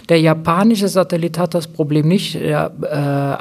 Der 0.08 0.20
japanische 0.20 0.88
Satellit 0.88 1.38
hat 1.38 1.53
das 1.53 1.68
Problem 1.68 2.08
nicht. 2.08 2.36
Er 2.36 2.72
äh, 2.82 2.88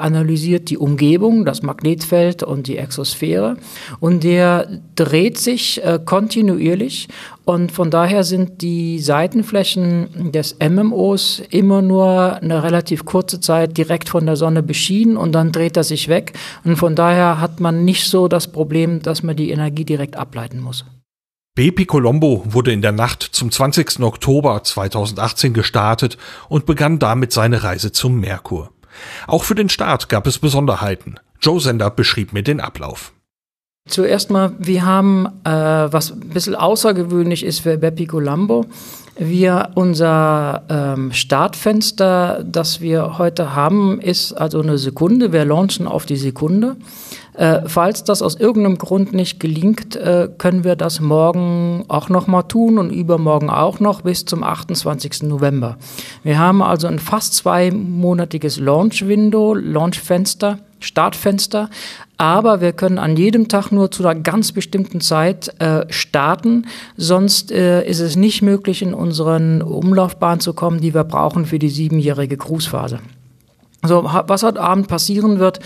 analysiert 0.03 0.69
die 0.69 0.77
Umgebung, 0.77 1.45
das 1.45 1.63
Magnetfeld 1.63 2.43
und 2.43 2.67
die 2.67 2.77
Exosphäre 2.77 3.57
und 3.99 4.23
der 4.23 4.67
dreht 4.95 5.37
sich 5.37 5.83
äh, 5.83 5.99
kontinuierlich 6.03 7.07
und 7.45 7.71
von 7.71 7.89
daher 7.89 8.23
sind 8.23 8.61
die 8.61 8.99
Seitenflächen 8.99 10.31
des 10.31 10.57
MMOs 10.59 11.41
immer 11.49 11.81
nur 11.81 12.35
eine 12.35 12.61
relativ 12.63 13.05
kurze 13.05 13.39
Zeit 13.39 13.77
direkt 13.77 14.09
von 14.09 14.25
der 14.25 14.35
Sonne 14.35 14.61
beschienen 14.61 15.17
und 15.17 15.31
dann 15.31 15.51
dreht 15.51 15.77
er 15.77 15.83
sich 15.83 16.09
weg 16.09 16.33
und 16.63 16.75
von 16.75 16.95
daher 16.95 17.41
hat 17.41 17.59
man 17.59 17.85
nicht 17.85 18.07
so 18.07 18.27
das 18.27 18.51
Problem, 18.51 19.01
dass 19.01 19.23
man 19.23 19.35
die 19.35 19.49
Energie 19.49 19.85
direkt 19.85 20.15
ableiten 20.15 20.59
muss. 20.59 20.85
BP 21.55 21.87
Colombo 21.87 22.43
wurde 22.45 22.71
in 22.71 22.81
der 22.81 22.91
Nacht 22.91 23.23
zum 23.23 23.51
20. 23.51 23.99
Oktober 24.01 24.63
2018 24.63 25.53
gestartet 25.53 26.17
und 26.47 26.65
begann 26.65 26.99
damit 26.99 27.33
seine 27.33 27.63
Reise 27.63 27.91
zum 27.91 28.19
Merkur. 28.19 28.71
Auch 29.27 29.43
für 29.43 29.55
den 29.55 29.69
Start 29.69 30.09
gab 30.09 30.27
es 30.27 30.39
Besonderheiten. 30.39 31.19
Joe 31.41 31.59
Sender 31.59 31.89
beschrieb 31.89 32.33
mir 32.33 32.43
den 32.43 32.59
Ablauf. 32.59 33.13
Zuerst 33.87 34.29
mal, 34.29 34.53
wir 34.59 34.85
haben, 34.85 35.25
äh, 35.43 35.49
was 35.49 36.11
ein 36.11 36.29
bisschen 36.29 36.55
außergewöhnlich 36.55 37.43
ist 37.43 37.61
für 37.61 37.77
Bepi 37.77 38.05
Colombo, 38.05 38.65
wir, 39.17 39.71
unser 39.75 40.63
ähm, 40.69 41.11
Startfenster, 41.11 42.41
das 42.45 42.79
wir 42.79 43.17
heute 43.17 43.53
haben, 43.53 43.99
ist 43.99 44.31
also 44.31 44.61
eine 44.61 44.77
Sekunde. 44.77 45.33
Wir 45.33 45.43
launchen 45.43 45.87
auf 45.87 46.05
die 46.05 46.15
Sekunde. 46.15 46.77
Äh, 47.39 47.61
falls 47.67 48.03
das 48.03 48.21
aus 48.21 48.35
irgendeinem 48.35 48.77
Grund 48.77 49.13
nicht 49.13 49.39
gelingt, 49.39 49.95
äh, 49.95 50.27
können 50.37 50.65
wir 50.65 50.75
das 50.75 50.99
morgen 50.99 51.85
auch 51.87 52.09
noch 52.09 52.27
mal 52.27 52.43
tun 52.43 52.77
und 52.77 52.91
übermorgen 52.91 53.49
auch 53.49 53.79
noch 53.79 54.01
bis 54.01 54.25
zum 54.25 54.43
28. 54.43 55.23
November. 55.23 55.77
Wir 56.23 56.37
haben 56.37 56.61
also 56.61 56.87
ein 56.87 56.99
fast 56.99 57.35
zweimonatiges 57.35 58.59
Launch-Window, 58.59 59.53
Launch-Fenster. 59.53 60.59
Startfenster, 60.81 61.69
aber 62.15 62.61
wir 62.61 62.71
können 62.71 62.99
an 62.99 63.17
jedem 63.17 63.49
Tag 63.49 63.69
nur 63.73 63.91
zu 63.91 64.07
einer 64.07 64.17
ganz 64.17 64.53
bestimmten 64.53 65.01
Zeit 65.01 65.53
äh, 65.59 65.85
starten. 65.89 66.67
Sonst 66.95 67.51
äh, 67.51 67.85
ist 67.85 67.99
es 67.99 68.15
nicht 68.15 68.41
möglich, 68.41 68.81
in 68.81 68.93
unseren 68.93 69.61
Umlaufbahn 69.61 70.39
zu 70.39 70.53
kommen, 70.53 70.79
die 70.79 70.93
wir 70.93 71.03
brauchen 71.03 71.45
für 71.45 71.59
die 71.59 71.67
siebenjährige 71.67 72.37
Cruisephase. 72.37 73.01
So, 73.81 74.03
was 74.03 74.43
heute 74.43 74.59
Abend 74.59 74.89
passieren 74.89 75.39
wird, 75.39 75.59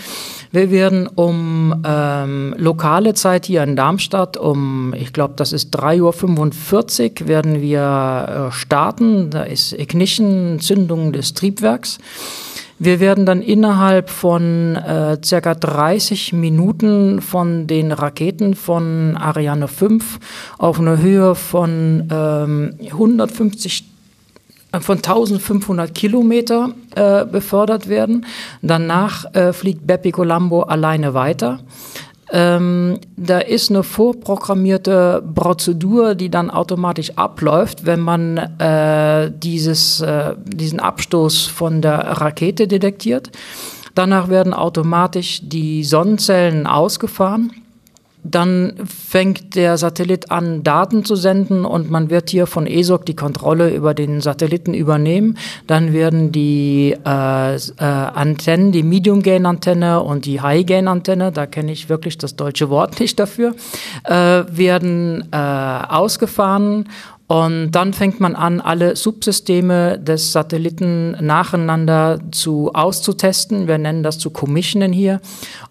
wir 0.52 0.70
werden 0.70 1.08
um 1.08 1.82
ähm, 1.84 2.54
lokale 2.56 3.14
Zeit 3.14 3.46
hier 3.46 3.64
in 3.64 3.74
Darmstadt, 3.74 4.36
um, 4.36 4.94
ich 4.96 5.12
glaube, 5.12 5.34
das 5.36 5.52
ist 5.52 5.76
3.45 5.76 7.22
Uhr, 7.22 7.28
werden 7.28 7.60
wir 7.60 8.50
äh, 8.50 8.52
starten. 8.52 9.30
Da 9.30 9.42
ist 9.42 9.72
Ignition, 9.72 10.60
Zündung 10.60 11.12
des 11.12 11.34
Triebwerks. 11.34 11.98
Wir 12.78 13.00
werden 13.00 13.26
dann 13.26 13.42
innerhalb 13.42 14.10
von 14.10 14.76
äh, 14.76 15.18
circa 15.24 15.56
30 15.56 16.32
Minuten 16.34 17.20
von 17.20 17.66
den 17.66 17.90
Raketen 17.90 18.54
von 18.54 19.16
Ariane 19.16 19.66
5 19.66 20.18
auf 20.58 20.78
eine 20.78 21.00
Höhe 21.00 21.34
von 21.34 22.08
ähm, 22.12 22.74
150 22.80 23.80
äh, 23.80 23.93
von 24.80 24.96
1500 24.98 25.94
Kilometer 25.94 26.70
äh, 26.94 27.24
befördert 27.24 27.88
werden. 27.88 28.26
Danach 28.62 29.32
äh, 29.34 29.52
fliegt 29.52 29.86
Bepi 29.86 30.10
Colombo 30.10 30.62
alleine 30.62 31.14
weiter. 31.14 31.60
Ähm, 32.32 32.98
da 33.16 33.38
ist 33.38 33.70
eine 33.70 33.82
vorprogrammierte 33.82 35.22
Prozedur, 35.34 36.14
die 36.14 36.30
dann 36.30 36.50
automatisch 36.50 37.12
abläuft, 37.16 37.86
wenn 37.86 38.00
man 38.00 38.38
äh, 38.38 39.30
dieses, 39.30 40.00
äh, 40.00 40.34
diesen 40.44 40.80
Abstoß 40.80 41.46
von 41.46 41.82
der 41.82 41.98
Rakete 41.98 42.66
detektiert. 42.66 43.30
Danach 43.94 44.28
werden 44.28 44.54
automatisch 44.54 45.40
die 45.42 45.84
Sonnenzellen 45.84 46.66
ausgefahren 46.66 47.52
dann 48.24 48.72
fängt 48.86 49.54
der 49.54 49.76
Satellit 49.76 50.30
an, 50.30 50.62
Daten 50.62 51.04
zu 51.04 51.14
senden 51.14 51.66
und 51.66 51.90
man 51.90 52.08
wird 52.08 52.30
hier 52.30 52.46
von 52.46 52.66
ESOC 52.66 53.04
die 53.04 53.14
Kontrolle 53.14 53.68
über 53.68 53.92
den 53.92 54.22
Satelliten 54.22 54.72
übernehmen. 54.72 55.36
Dann 55.66 55.92
werden 55.92 56.32
die 56.32 56.96
äh, 57.04 57.54
äh, 57.54 57.58
Antennen, 57.78 58.72
die 58.72 58.82
Medium-Gain-Antenne 58.82 60.00
und 60.00 60.24
die 60.24 60.40
High-Gain-Antenne, 60.40 61.32
da 61.32 61.44
kenne 61.44 61.72
ich 61.72 61.90
wirklich 61.90 62.16
das 62.16 62.34
deutsche 62.34 62.70
Wort 62.70 62.98
nicht 62.98 63.20
dafür, 63.20 63.54
äh, 64.04 64.14
werden 64.14 65.28
äh, 65.30 65.36
ausgefahren 65.36 66.88
und 67.34 67.72
dann 67.72 67.92
fängt 67.92 68.20
man 68.20 68.36
an, 68.36 68.60
alle 68.60 68.94
Subsysteme 68.94 69.98
des 69.98 70.30
Satelliten 70.30 71.16
nacheinander 71.20 72.20
zu 72.30 72.72
auszutesten. 72.72 73.66
Wir 73.66 73.76
nennen 73.76 74.04
das 74.04 74.20
zu 74.20 74.30
commissionen 74.30 74.92
hier. 74.92 75.20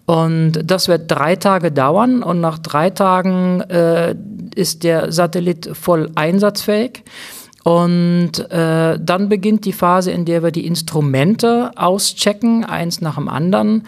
Und 0.04 0.60
das 0.62 0.88
wird 0.88 1.10
drei 1.10 1.36
Tage 1.36 1.72
dauern. 1.72 2.22
Und 2.22 2.42
nach 2.42 2.58
drei 2.58 2.90
Tagen 2.90 3.62
äh, 3.62 4.14
ist 4.54 4.84
der 4.84 5.10
Satellit 5.10 5.70
voll 5.72 6.10
einsatzfähig. 6.14 7.02
Und 7.62 8.32
äh, 8.50 8.98
dann 9.00 9.30
beginnt 9.30 9.64
die 9.64 9.72
Phase, 9.72 10.10
in 10.10 10.26
der 10.26 10.42
wir 10.42 10.50
die 10.50 10.66
Instrumente 10.66 11.70
auschecken, 11.76 12.66
eins 12.66 13.00
nach 13.00 13.14
dem 13.14 13.30
anderen. 13.30 13.84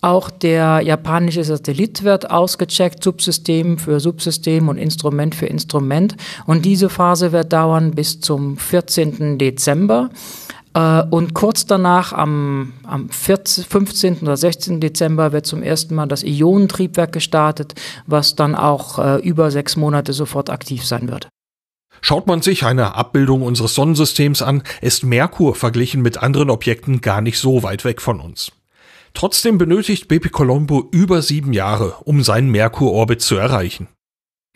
Auch 0.00 0.30
der 0.30 0.80
japanische 0.80 1.42
Satellit 1.42 2.04
wird 2.04 2.30
ausgecheckt, 2.30 3.02
Subsystem 3.02 3.78
für 3.78 3.98
Subsystem 3.98 4.68
und 4.68 4.78
Instrument 4.78 5.34
für 5.34 5.46
Instrument. 5.46 6.16
Und 6.46 6.64
diese 6.64 6.88
Phase 6.88 7.32
wird 7.32 7.52
dauern 7.52 7.92
bis 7.92 8.20
zum 8.20 8.56
14. 8.56 9.38
Dezember. 9.38 10.10
Äh, 10.74 11.02
und 11.10 11.34
kurz 11.34 11.66
danach, 11.66 12.12
am, 12.12 12.74
am 12.84 13.08
14, 13.08 13.64
15. 13.64 14.18
oder 14.22 14.36
16. 14.36 14.80
Dezember, 14.80 15.32
wird 15.32 15.46
zum 15.46 15.62
ersten 15.62 15.94
Mal 15.94 16.06
das 16.06 16.22
Ionentriebwerk 16.22 17.12
gestartet, 17.12 17.74
was 18.06 18.36
dann 18.36 18.54
auch 18.54 18.98
äh, 18.98 19.16
über 19.16 19.50
sechs 19.50 19.76
Monate 19.76 20.12
sofort 20.12 20.50
aktiv 20.50 20.86
sein 20.86 21.08
wird. 21.08 21.28
Schaut 22.00 22.28
man 22.28 22.42
sich 22.42 22.64
eine 22.64 22.94
Abbildung 22.94 23.42
unseres 23.42 23.74
Sonnensystems 23.74 24.40
an, 24.42 24.62
ist 24.80 25.02
Merkur 25.02 25.56
verglichen 25.56 26.00
mit 26.00 26.22
anderen 26.22 26.48
Objekten 26.48 27.00
gar 27.00 27.20
nicht 27.20 27.40
so 27.40 27.64
weit 27.64 27.84
weg 27.84 28.00
von 28.00 28.20
uns. 28.20 28.52
Trotzdem 29.18 29.58
benötigt 29.58 30.06
BP 30.06 30.30
Colombo 30.30 30.86
über 30.92 31.22
sieben 31.22 31.52
Jahre, 31.52 31.96
um 32.04 32.22
seinen 32.22 32.52
Merkur-Orbit 32.52 33.20
zu 33.20 33.34
erreichen. 33.34 33.88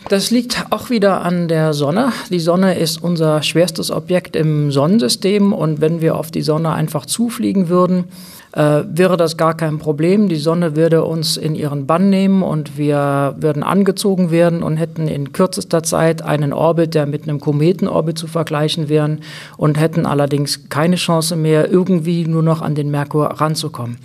Das 0.08 0.30
liegt 0.30 0.66
auch 0.70 0.88
wieder 0.88 1.22
an 1.22 1.48
der 1.48 1.74
Sonne. 1.74 2.12
Die 2.30 2.38
Sonne 2.38 2.78
ist 2.78 3.02
unser 3.02 3.42
schwerstes 3.42 3.90
Objekt 3.90 4.36
im 4.36 4.70
Sonnensystem 4.70 5.52
und 5.52 5.80
wenn 5.80 6.00
wir 6.00 6.14
auf 6.14 6.30
die 6.30 6.42
Sonne 6.42 6.70
einfach 6.74 7.06
zufliegen 7.06 7.68
würden, 7.70 8.04
äh, 8.52 8.82
wäre 8.86 9.16
das 9.16 9.36
gar 9.36 9.54
kein 9.54 9.78
Problem. 9.78 10.28
Die 10.28 10.36
Sonne 10.36 10.76
würde 10.76 11.04
uns 11.04 11.36
in 11.36 11.54
ihren 11.54 11.86
Bann 11.86 12.10
nehmen 12.10 12.42
und 12.42 12.76
wir 12.76 13.34
würden 13.38 13.62
angezogen 13.62 14.30
werden 14.30 14.62
und 14.62 14.76
hätten 14.76 15.08
in 15.08 15.32
kürzester 15.32 15.82
Zeit 15.82 16.22
einen 16.22 16.52
Orbit, 16.52 16.94
der 16.94 17.06
mit 17.06 17.22
einem 17.24 17.40
Kometenorbit 17.40 18.18
zu 18.18 18.26
vergleichen 18.26 18.88
wäre 18.88 19.18
und 19.56 19.80
hätten 19.80 20.06
allerdings 20.06 20.68
keine 20.68 20.96
Chance 20.96 21.34
mehr, 21.34 21.70
irgendwie 21.70 22.26
nur 22.26 22.42
noch 22.42 22.60
an 22.62 22.74
den 22.74 22.90
Merkur 22.90 23.26
ranzukommen. 23.26 23.96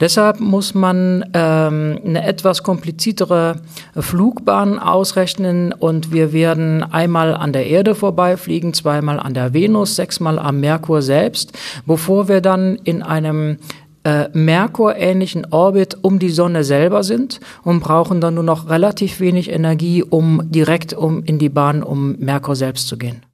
Deshalb 0.00 0.40
muss 0.40 0.74
man 0.74 1.24
ähm, 1.32 1.98
eine 2.04 2.26
etwas 2.26 2.62
kompliziertere 2.62 3.56
Flugbahn 3.96 4.78
ausrechnen 4.78 5.72
und 5.72 6.12
wir 6.12 6.32
werden 6.32 6.82
einmal 6.82 7.34
an 7.34 7.52
der 7.52 7.66
Erde 7.66 7.94
vorbeifliegen, 7.94 8.74
zweimal 8.74 9.20
an 9.20 9.34
der 9.34 9.54
Venus, 9.54 9.96
sechsmal 9.96 10.38
am 10.38 10.60
Merkur 10.60 11.02
selbst, 11.02 11.52
bevor 11.86 12.28
wir 12.28 12.40
dann 12.40 12.76
in 12.84 13.02
einem 13.02 13.58
äh, 14.04 14.28
Merkur-ähnlichen 14.32 15.46
Orbit 15.50 15.98
um 16.02 16.18
die 16.18 16.30
Sonne 16.30 16.64
selber 16.64 17.02
sind 17.02 17.40
und 17.62 17.80
brauchen 17.80 18.20
dann 18.20 18.34
nur 18.34 18.44
noch 18.44 18.68
relativ 18.68 19.20
wenig 19.20 19.50
Energie, 19.50 20.02
um 20.02 20.42
direkt 20.50 20.92
um 20.92 21.22
in 21.24 21.38
die 21.38 21.48
Bahn 21.48 21.82
um 21.82 22.16
Merkur 22.18 22.56
selbst 22.56 22.88
zu 22.88 22.96
gehen. 22.98 23.24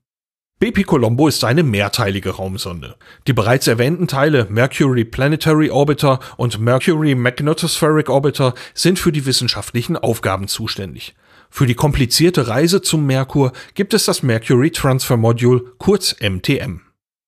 BP 0.60 0.86
Colombo 0.86 1.28
ist 1.28 1.44
eine 1.44 1.62
mehrteilige 1.62 2.30
Raumsonde. 2.30 2.96
Die 3.28 3.32
bereits 3.32 3.68
erwähnten 3.68 4.08
Teile 4.08 4.48
Mercury 4.50 5.04
Planetary 5.04 5.70
Orbiter 5.70 6.18
und 6.36 6.58
Mercury 6.58 7.14
Magnetospheric 7.14 8.10
Orbiter 8.10 8.54
sind 8.74 8.98
für 8.98 9.12
die 9.12 9.24
wissenschaftlichen 9.24 9.96
Aufgaben 9.96 10.48
zuständig. 10.48 11.14
Für 11.48 11.66
die 11.66 11.76
komplizierte 11.76 12.48
Reise 12.48 12.82
zum 12.82 13.06
Merkur 13.06 13.52
gibt 13.74 13.94
es 13.94 14.04
das 14.04 14.24
Mercury 14.24 14.72
Transfer 14.72 15.16
Module, 15.16 15.62
kurz 15.78 16.16
MTM. 16.20 16.80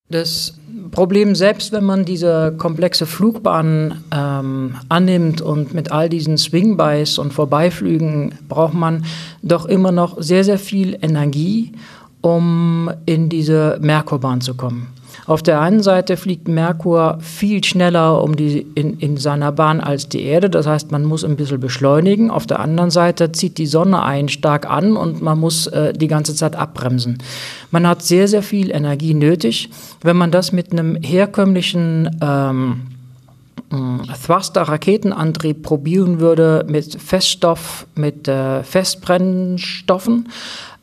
Das 0.08 0.58
Problem, 0.90 1.34
selbst 1.34 1.72
wenn 1.72 1.84
man 1.84 2.04
diese 2.04 2.54
komplexe 2.56 3.06
Flugbahn 3.06 4.02
ähm, 4.12 4.76
annimmt 4.88 5.40
und 5.40 5.74
mit 5.74 5.92
all 5.92 6.08
diesen 6.08 6.36
Swingbys 6.36 7.18
und 7.18 7.32
Vorbeiflügen, 7.32 8.34
braucht 8.48 8.74
man 8.74 9.04
doch 9.42 9.66
immer 9.66 9.92
noch 9.92 10.20
sehr, 10.20 10.44
sehr 10.44 10.58
viel 10.58 10.98
Energie, 11.00 11.72
um 12.20 12.90
in 13.06 13.28
diese 13.28 13.78
Merkurbahn 13.80 14.40
zu 14.40 14.54
kommen. 14.54 14.88
Auf 15.26 15.42
der 15.42 15.60
einen 15.60 15.82
Seite 15.82 16.16
fliegt 16.16 16.48
Merkur 16.48 17.18
viel 17.20 17.62
schneller 17.64 18.22
um 18.22 18.36
die, 18.36 18.66
in, 18.74 18.98
in 18.98 19.16
seiner 19.16 19.52
Bahn 19.52 19.80
als 19.80 20.08
die 20.08 20.22
Erde, 20.22 20.50
das 20.50 20.66
heißt, 20.66 20.90
man 20.90 21.04
muss 21.04 21.24
ein 21.24 21.36
bisschen 21.36 21.60
beschleunigen. 21.60 22.30
Auf 22.30 22.46
der 22.46 22.60
anderen 22.60 22.90
Seite 22.90 23.32
zieht 23.32 23.58
die 23.58 23.66
Sonne 23.66 24.02
einen 24.02 24.28
stark 24.28 24.68
an 24.68 24.96
und 24.96 25.22
man 25.22 25.38
muss 25.38 25.66
äh, 25.68 25.92
die 25.92 26.08
ganze 26.08 26.34
Zeit 26.34 26.56
abbremsen. 26.56 27.18
Man 27.70 27.86
hat 27.86 28.02
sehr, 28.02 28.28
sehr 28.28 28.42
viel 28.42 28.70
Energie 28.70 29.14
nötig. 29.14 29.70
Wenn 30.02 30.16
man 30.16 30.30
das 30.30 30.52
mit 30.52 30.72
einem 30.72 30.96
herkömmlichen 30.96 32.18
ähm, 32.20 32.82
Thruster-Raketenantrieb 33.70 35.62
probieren 35.62 36.18
würde 36.18 36.66
mit 36.68 37.00
Feststoff, 37.00 37.86
mit 37.94 38.26
äh, 38.26 38.64
Festbrennstoffen, 38.64 40.28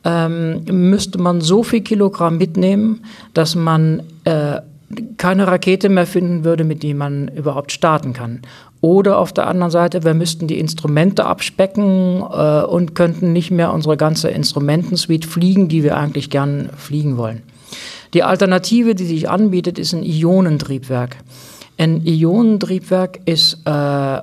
ähm, 0.04 0.64
müsste 0.64 1.18
man 1.18 1.40
so 1.40 1.62
viel 1.62 1.80
Kilogramm 1.80 2.38
mitnehmen, 2.38 3.04
dass 3.34 3.54
man 3.54 4.02
äh, 4.24 4.60
keine 5.18 5.46
Rakete 5.46 5.88
mehr 5.88 6.06
finden 6.06 6.44
würde, 6.44 6.64
mit 6.64 6.82
der 6.82 6.94
man 6.94 7.28
überhaupt 7.28 7.72
starten 7.72 8.12
kann. 8.12 8.40
Oder 8.80 9.18
auf 9.18 9.32
der 9.32 9.48
anderen 9.48 9.72
Seite, 9.72 10.04
wir 10.04 10.14
müssten 10.14 10.46
die 10.46 10.58
Instrumente 10.58 11.24
abspecken 11.24 12.20
äh, 12.20 12.62
und 12.62 12.94
könnten 12.94 13.32
nicht 13.32 13.50
mehr 13.50 13.72
unsere 13.72 13.96
ganze 13.96 14.28
Instrumentensuite 14.28 15.26
fliegen, 15.26 15.68
die 15.68 15.82
wir 15.82 15.96
eigentlich 15.96 16.30
gern 16.30 16.70
fliegen 16.76 17.16
wollen. 17.16 17.42
Die 18.14 18.22
Alternative, 18.22 18.94
die 18.94 19.04
sich 19.04 19.28
anbietet, 19.28 19.78
ist 19.78 19.92
ein 19.92 20.02
Ionentriebwerk. 20.02 21.16
Ein 21.80 22.04
Ionentriebwerk 22.04 23.20
ist 23.24 23.58
äh, 23.64 24.18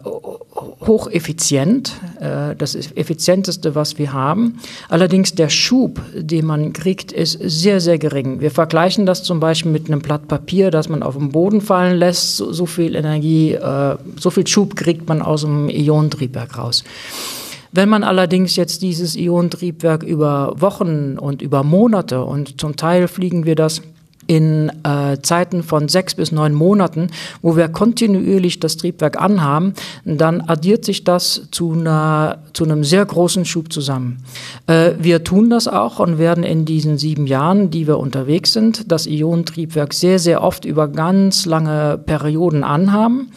hocheffizient, 0.85 1.93
äh, 2.19 2.53
das 2.53 2.75
ist 2.75 2.97
effizienteste, 2.97 3.75
was 3.75 3.97
wir 3.97 4.11
haben. 4.11 4.59
Allerdings 4.89 5.35
der 5.35 5.47
Schub, 5.47 6.01
den 6.13 6.47
man 6.47 6.73
kriegt, 6.73 7.13
ist 7.13 7.39
sehr, 7.41 7.79
sehr 7.79 7.97
gering. 7.97 8.41
Wir 8.41 8.51
vergleichen 8.51 9.05
das 9.05 9.23
zum 9.23 9.39
Beispiel 9.39 9.71
mit 9.71 9.87
einem 9.87 10.01
Blatt 10.01 10.27
Papier, 10.27 10.69
das 10.69 10.89
man 10.89 11.01
auf 11.01 11.15
den 11.15 11.29
Boden 11.29 11.61
fallen 11.61 11.97
lässt. 11.97 12.35
So, 12.35 12.51
so 12.51 12.65
viel 12.65 12.93
Energie, 12.93 13.53
äh, 13.53 13.95
so 14.19 14.31
viel 14.31 14.45
Schub 14.45 14.75
kriegt 14.75 15.07
man 15.07 15.21
aus 15.21 15.41
dem 15.41 15.69
Ionentriebwerk 15.69 16.57
raus. 16.57 16.83
Wenn 17.71 17.87
man 17.87 18.03
allerdings 18.03 18.57
jetzt 18.57 18.81
dieses 18.81 19.15
Ionentriebwerk 19.15 20.03
über 20.03 20.55
Wochen 20.57 21.17
und 21.17 21.41
über 21.41 21.63
Monate 21.63 22.25
und 22.25 22.59
zum 22.59 22.75
Teil 22.75 23.07
fliegen 23.07 23.45
wir 23.45 23.55
das 23.55 23.81
in 24.27 24.71
äh, 24.83 25.17
Zeiten 25.21 25.63
von 25.63 25.87
sechs 25.87 26.15
bis 26.15 26.31
neun 26.31 26.53
Monaten, 26.53 27.09
wo 27.41 27.55
wir 27.55 27.67
kontinuierlich 27.67 28.59
das 28.59 28.77
Triebwerk 28.77 29.21
anhaben, 29.21 29.73
dann 30.03 30.41
addiert 30.41 30.85
sich 30.85 31.03
das 31.03 31.47
zu, 31.51 31.73
einer, 31.73 32.39
zu 32.53 32.63
einem 32.63 32.83
sehr 32.83 33.05
großen 33.05 33.45
Schub 33.45 33.71
zusammen. 33.71 34.23
Äh, 34.67 34.91
wir 34.99 35.23
tun 35.23 35.49
das 35.49 35.67
auch 35.67 35.99
und 35.99 36.17
werden 36.17 36.43
in 36.43 36.65
diesen 36.65 36.97
sieben 36.97 37.27
Jahren, 37.27 37.69
die 37.69 37.87
wir 37.87 37.99
unterwegs 37.99 38.53
sind, 38.53 38.91
das 38.91 39.07
Ionentriebwerk 39.07 39.93
sehr, 39.93 40.19
sehr 40.19 40.43
oft 40.43 40.65
über 40.65 40.87
ganz 40.87 41.45
lange 41.45 41.97
Perioden 41.97 42.63
anhaben. 42.63 43.31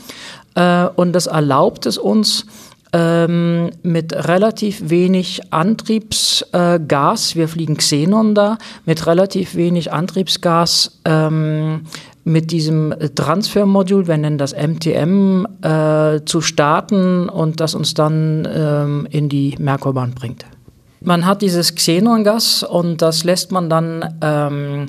Äh, 0.54 0.88
und 0.96 1.12
das 1.12 1.26
erlaubt 1.26 1.86
es 1.86 1.98
uns, 1.98 2.46
ähm, 2.92 3.70
mit 3.82 4.14
relativ 4.14 4.90
wenig 4.90 5.40
Antriebsgas, 5.50 7.36
wir 7.36 7.48
fliegen 7.48 7.76
Xenon 7.76 8.34
da, 8.34 8.58
mit 8.86 9.06
relativ 9.06 9.54
wenig 9.54 9.92
Antriebsgas 9.92 10.98
ähm, 11.04 11.82
mit 12.24 12.50
diesem 12.50 12.94
Transfermodul, 13.14 14.06
wir 14.06 14.16
nennen 14.16 14.38
das 14.38 14.54
MTM, 14.54 15.46
äh, 15.62 16.20
zu 16.24 16.40
starten 16.40 17.28
und 17.28 17.60
das 17.60 17.74
uns 17.74 17.94
dann 17.94 18.46
ähm, 18.52 19.06
in 19.10 19.28
die 19.28 19.54
Merkurbahn 19.58 20.14
bringt. 20.14 20.44
Man 21.00 21.26
hat 21.26 21.42
dieses 21.42 21.74
Xenongas 21.74 22.62
und 22.64 23.02
das 23.02 23.24
lässt 23.24 23.52
man 23.52 23.70
dann 23.70 24.18
ähm, 24.20 24.86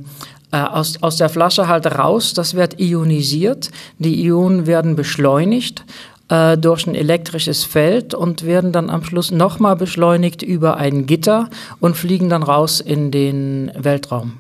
äh, 0.51 0.57
aus, 0.57 1.01
aus 1.01 1.17
der 1.17 1.29
Flasche 1.29 1.67
halt 1.67 1.85
raus. 1.85 2.33
Das 2.33 2.55
wird 2.55 2.79
ionisiert. 2.79 3.69
Die 3.99 4.25
Ionen 4.25 4.65
werden 4.65 4.95
beschleunigt 4.95 5.85
äh, 6.29 6.57
durch 6.57 6.87
ein 6.87 6.95
elektrisches 6.95 7.63
Feld 7.63 8.13
und 8.13 8.45
werden 8.45 8.71
dann 8.71 8.89
am 8.89 9.03
Schluss 9.03 9.31
nochmal 9.31 9.75
beschleunigt 9.75 10.41
über 10.41 10.77
ein 10.77 11.05
Gitter 11.05 11.49
und 11.79 11.97
fliegen 11.97 12.29
dann 12.29 12.43
raus 12.43 12.79
in 12.79 13.11
den 13.11 13.71
Weltraum. 13.77 14.33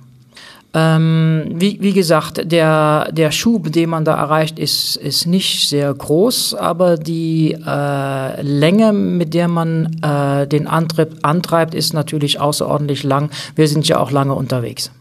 Ähm, 0.71 1.45
wie, 1.55 1.81
wie 1.81 1.93
gesagt, 1.93 2.51
der, 2.51 3.11
der 3.11 3.31
Schub, 3.31 3.71
den 3.71 3.89
man 3.89 4.05
da 4.05 4.15
erreicht, 4.15 4.59
ist, 4.59 4.97
ist 4.97 5.25
nicht 5.25 5.67
sehr 5.67 5.91
groß, 5.91 6.53
aber 6.53 6.95
die 6.97 7.53
äh, 7.53 8.41
Länge, 8.43 8.93
mit 8.93 9.33
der 9.33 9.47
man 9.47 9.99
äh, 10.03 10.45
den 10.47 10.67
Antrieb 10.67 11.17
antreibt, 11.23 11.73
ist 11.73 11.93
natürlich 11.93 12.39
außerordentlich 12.39 13.03
lang. 13.03 13.31
Wir 13.55 13.67
sind 13.67 13.87
ja 13.87 13.97
auch 13.97 14.11
lange 14.11 14.35
unterwegs. 14.35 14.91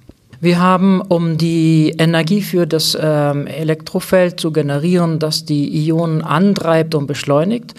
Wir 0.41 0.61
haben, 0.61 1.01
um 1.01 1.37
die 1.37 1.95
Energie 1.99 2.43
für 2.43 2.67
das 2.67 2.97
ähm, 3.01 3.47
Elektrofeld 3.49 4.39
zu 4.39 4.53
generieren, 4.53 5.19
das 5.19 5.45
die 5.45 5.69
Ionen 5.87 6.23
antreibt 6.23 6.95
und 6.95 7.07
beschleunigt, 7.07 7.75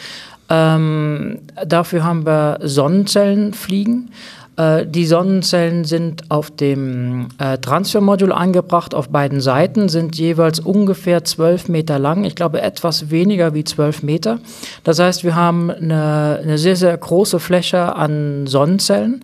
ähm, 0.50 1.39
dafür 1.65 2.04
haben 2.04 2.26
wir 2.26 2.60
Sonnenzellen 2.62 3.54
fliegen. 3.54 4.10
Äh, 4.58 4.86
die 4.86 5.06
Sonnenzellen 5.06 5.86
sind 5.86 6.30
auf 6.30 6.52
dem 6.52 7.30
äh, 7.38 7.60
Transfermodul 7.60 8.34
angebracht, 8.34 8.93
auf 8.93 9.08
beiden 9.08 9.39
Seiten, 9.39 9.88
sind 9.88 10.17
jeweils 10.17 10.60
ungefähr 10.60 11.24
zwölf 11.24 11.69
Meter 11.69 11.98
lang, 11.98 12.26
ich 12.26 12.36
glaube 12.36 12.62
etwas 12.62 13.10
weniger 13.10 13.54
wie 13.54 13.63
zwölf 13.63 14.04
Meter. 14.04 14.39
Das 14.84 15.00
heißt, 15.00 15.24
wir 15.24 15.36
haben 15.36 15.72
eine, 15.72 16.39
eine 16.43 16.58
sehr, 16.58 16.76
sehr 16.76 16.98
große 16.98 17.39
Fläche 17.39 17.95
an 17.95 18.48
Sonnenzellen 18.48 19.24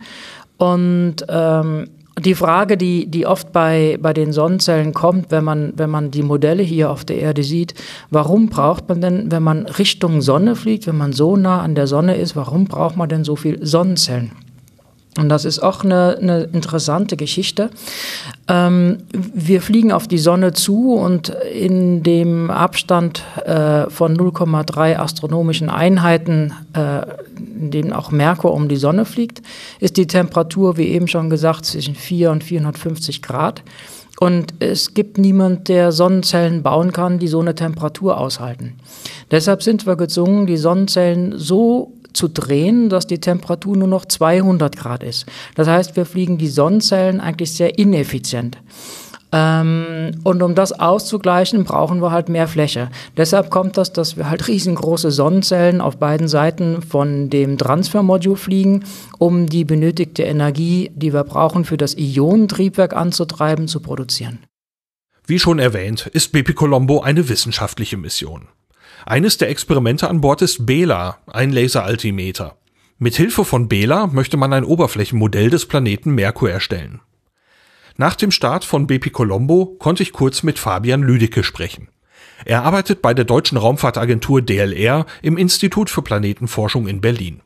und 0.58 1.18
ähm, 1.28 1.90
die 2.20 2.36
Frage, 2.36 2.78
die, 2.78 3.08
die 3.08 3.26
oft 3.26 3.52
bei, 3.52 3.98
bei 4.02 4.14
den 4.14 4.32
Sonnenzellen 4.32 4.94
kommt, 4.94 5.32
wenn 5.32 5.44
man, 5.44 5.74
wenn 5.76 5.90
man 5.90 6.12
die 6.12 6.24
Modelle 6.24 6.64
hier 6.64 6.90
auf 6.90 7.04
der 7.04 7.18
Erde 7.18 7.44
sieht, 7.44 7.74
warum 8.10 8.48
braucht 8.48 8.88
man 8.88 9.02
denn, 9.02 9.32
wenn 9.32 9.44
man 9.44 9.66
Richtung 9.66 10.22
Sonne 10.22 10.56
fliegt, 10.56 10.88
wenn 10.88 10.98
man 10.98 11.14
so 11.14 11.36
nah 11.36 11.62
an 11.62 11.76
der 11.76 11.88
Sonne 11.88 12.16
ist, 12.16 12.36
warum 12.36 12.66
braucht 12.66 12.96
man 12.96 13.10
denn 13.10 13.24
so 13.24 13.36
viel 13.36 13.66
Sonnenzellen? 13.66 14.32
Und 15.18 15.30
das 15.30 15.46
ist 15.46 15.60
auch 15.60 15.84
eine, 15.84 16.18
eine 16.22 16.44
interessante 16.44 17.16
Geschichte. 17.16 17.70
Ähm, 18.50 18.98
wir 19.14 19.62
fliegen 19.62 19.94
auf 19.94 20.08
die 20.08 20.18
Sonne 20.18 20.52
zu 20.52 20.94
und 20.94 21.30
in 21.30 22.04
dem 22.04 22.52
Abstand 22.52 23.24
äh, 23.46 23.90
von 23.90 24.18
0,3 24.18 24.98
astronomischen 24.98 25.70
Einheiten, 25.70 26.54
äh, 26.74 27.02
in 27.38 27.72
denen 27.72 27.94
auch 27.94 28.12
Merkur 28.12 28.54
um 28.54 28.68
die 28.68 28.76
Sonne 28.76 29.06
fliegt, 29.06 29.42
ist 29.80 29.96
die 29.96 30.08
Temperatur, 30.08 30.76
wie 30.76 30.90
eben 30.90 31.08
schon 31.08 31.30
gesagt, 31.30 31.66
zwischen 31.66 31.96
4 31.96 32.32
und 32.32 32.44
450 32.44 33.22
Grad. 33.22 33.64
Und 34.20 34.54
es 34.60 34.94
gibt 34.94 35.18
niemand, 35.18 35.68
der 35.68 35.92
Sonnenzellen 35.92 36.64
bauen 36.64 36.92
kann, 36.92 37.20
die 37.20 37.28
so 37.28 37.40
eine 37.40 37.56
Temperatur 37.56 38.18
aushalten. 38.18 38.76
Deshalb 39.32 39.64
sind 39.64 39.86
wir 39.86 39.96
gezwungen, 39.96 40.46
die 40.46 40.58
Sonnenzellen 40.58 41.38
so 41.38 41.92
zu 42.16 42.28
drehen, 42.28 42.90
dass 42.90 43.08
die 43.08 43.20
Temperatur 43.20 43.76
nur 43.76 43.88
noch 43.88 44.06
200 44.06 44.76
Grad 44.76 45.04
ist. 45.04 45.26
Das 45.56 45.68
heißt, 45.68 45.96
wir 45.96 46.06
fliegen 46.06 46.38
die 46.38 46.48
Sonnenzellen 46.48 47.20
eigentlich 47.20 47.54
sehr 47.54 47.78
ineffizient. 47.78 48.58
Ähm, 49.32 50.12
und 50.24 50.42
um 50.42 50.56
das 50.56 50.72
auszugleichen, 50.72 51.66
brauchen 51.66 52.02
wir 52.02 52.12
halt 52.12 52.30
mehr 52.30 52.48
Fläche. 52.48 52.90
Deshalb 53.18 53.50
kommt 53.50 53.76
das, 53.76 53.92
dass 53.92 54.16
wir 54.16 54.30
halt 54.30 54.48
riesengroße 54.48 55.12
Sonnenzellen 55.12 55.82
auf 55.82 55.98
beiden 55.98 56.28
Seiten 56.28 56.82
von 56.82 57.30
dem 57.30 57.58
Transfermodul 57.58 58.38
fliegen, 58.38 58.86
um 59.20 59.48
die 59.48 59.66
benötigte 59.66 60.24
Energie, 60.24 60.92
die 60.96 61.14
wir 61.14 61.24
brauchen, 61.26 61.66
für 61.66 61.78
das 61.78 61.98
Ionentriebwerk 61.98 62.96
anzutreiben, 62.96 63.68
zu 63.68 63.82
produzieren. 63.82 64.40
Wie 65.28 65.40
schon 65.40 65.60
erwähnt, 65.60 66.06
ist 66.14 66.32
BP 66.32 66.54
Colombo 66.54 67.02
eine 67.02 67.28
wissenschaftliche 67.28 67.98
Mission. 67.98 68.48
Eines 69.08 69.38
der 69.38 69.50
Experimente 69.50 70.10
an 70.10 70.20
Bord 70.20 70.42
ist 70.42 70.66
Bela, 70.66 71.20
ein 71.28 71.52
Laseraltimeter. 71.52 72.58
Mit 72.98 73.16
Hilfe 73.16 73.46
von 73.46 73.68
Bela 73.68 74.08
möchte 74.08 74.36
man 74.36 74.52
ein 74.52 74.64
Oberflächenmodell 74.64 75.52
des 75.52 75.68
Planeten 75.68 76.16
Merkur 76.16 76.50
erstellen. 76.50 77.02
Nach 77.98 78.16
dem 78.16 78.32
Start 78.32 78.66
von 78.66 78.88
BP 78.88 79.12
Colombo 79.12 79.76
konnte 79.78 80.02
ich 80.02 80.12
kurz 80.12 80.42
mit 80.42 80.58
Fabian 80.58 81.04
Lüdecke 81.04 81.44
sprechen. 81.44 81.90
Er 82.46 82.64
arbeitet 82.64 83.04
bei 83.04 83.14
der 83.14 83.26
deutschen 83.26 83.60
Raumfahrtagentur 83.60 84.42
DLR 84.42 85.06
im 85.22 85.38
Institut 85.38 85.92
für 85.92 86.02
Planetenforschung 86.02 86.88
in 86.88 87.00
Berlin. 87.00 87.42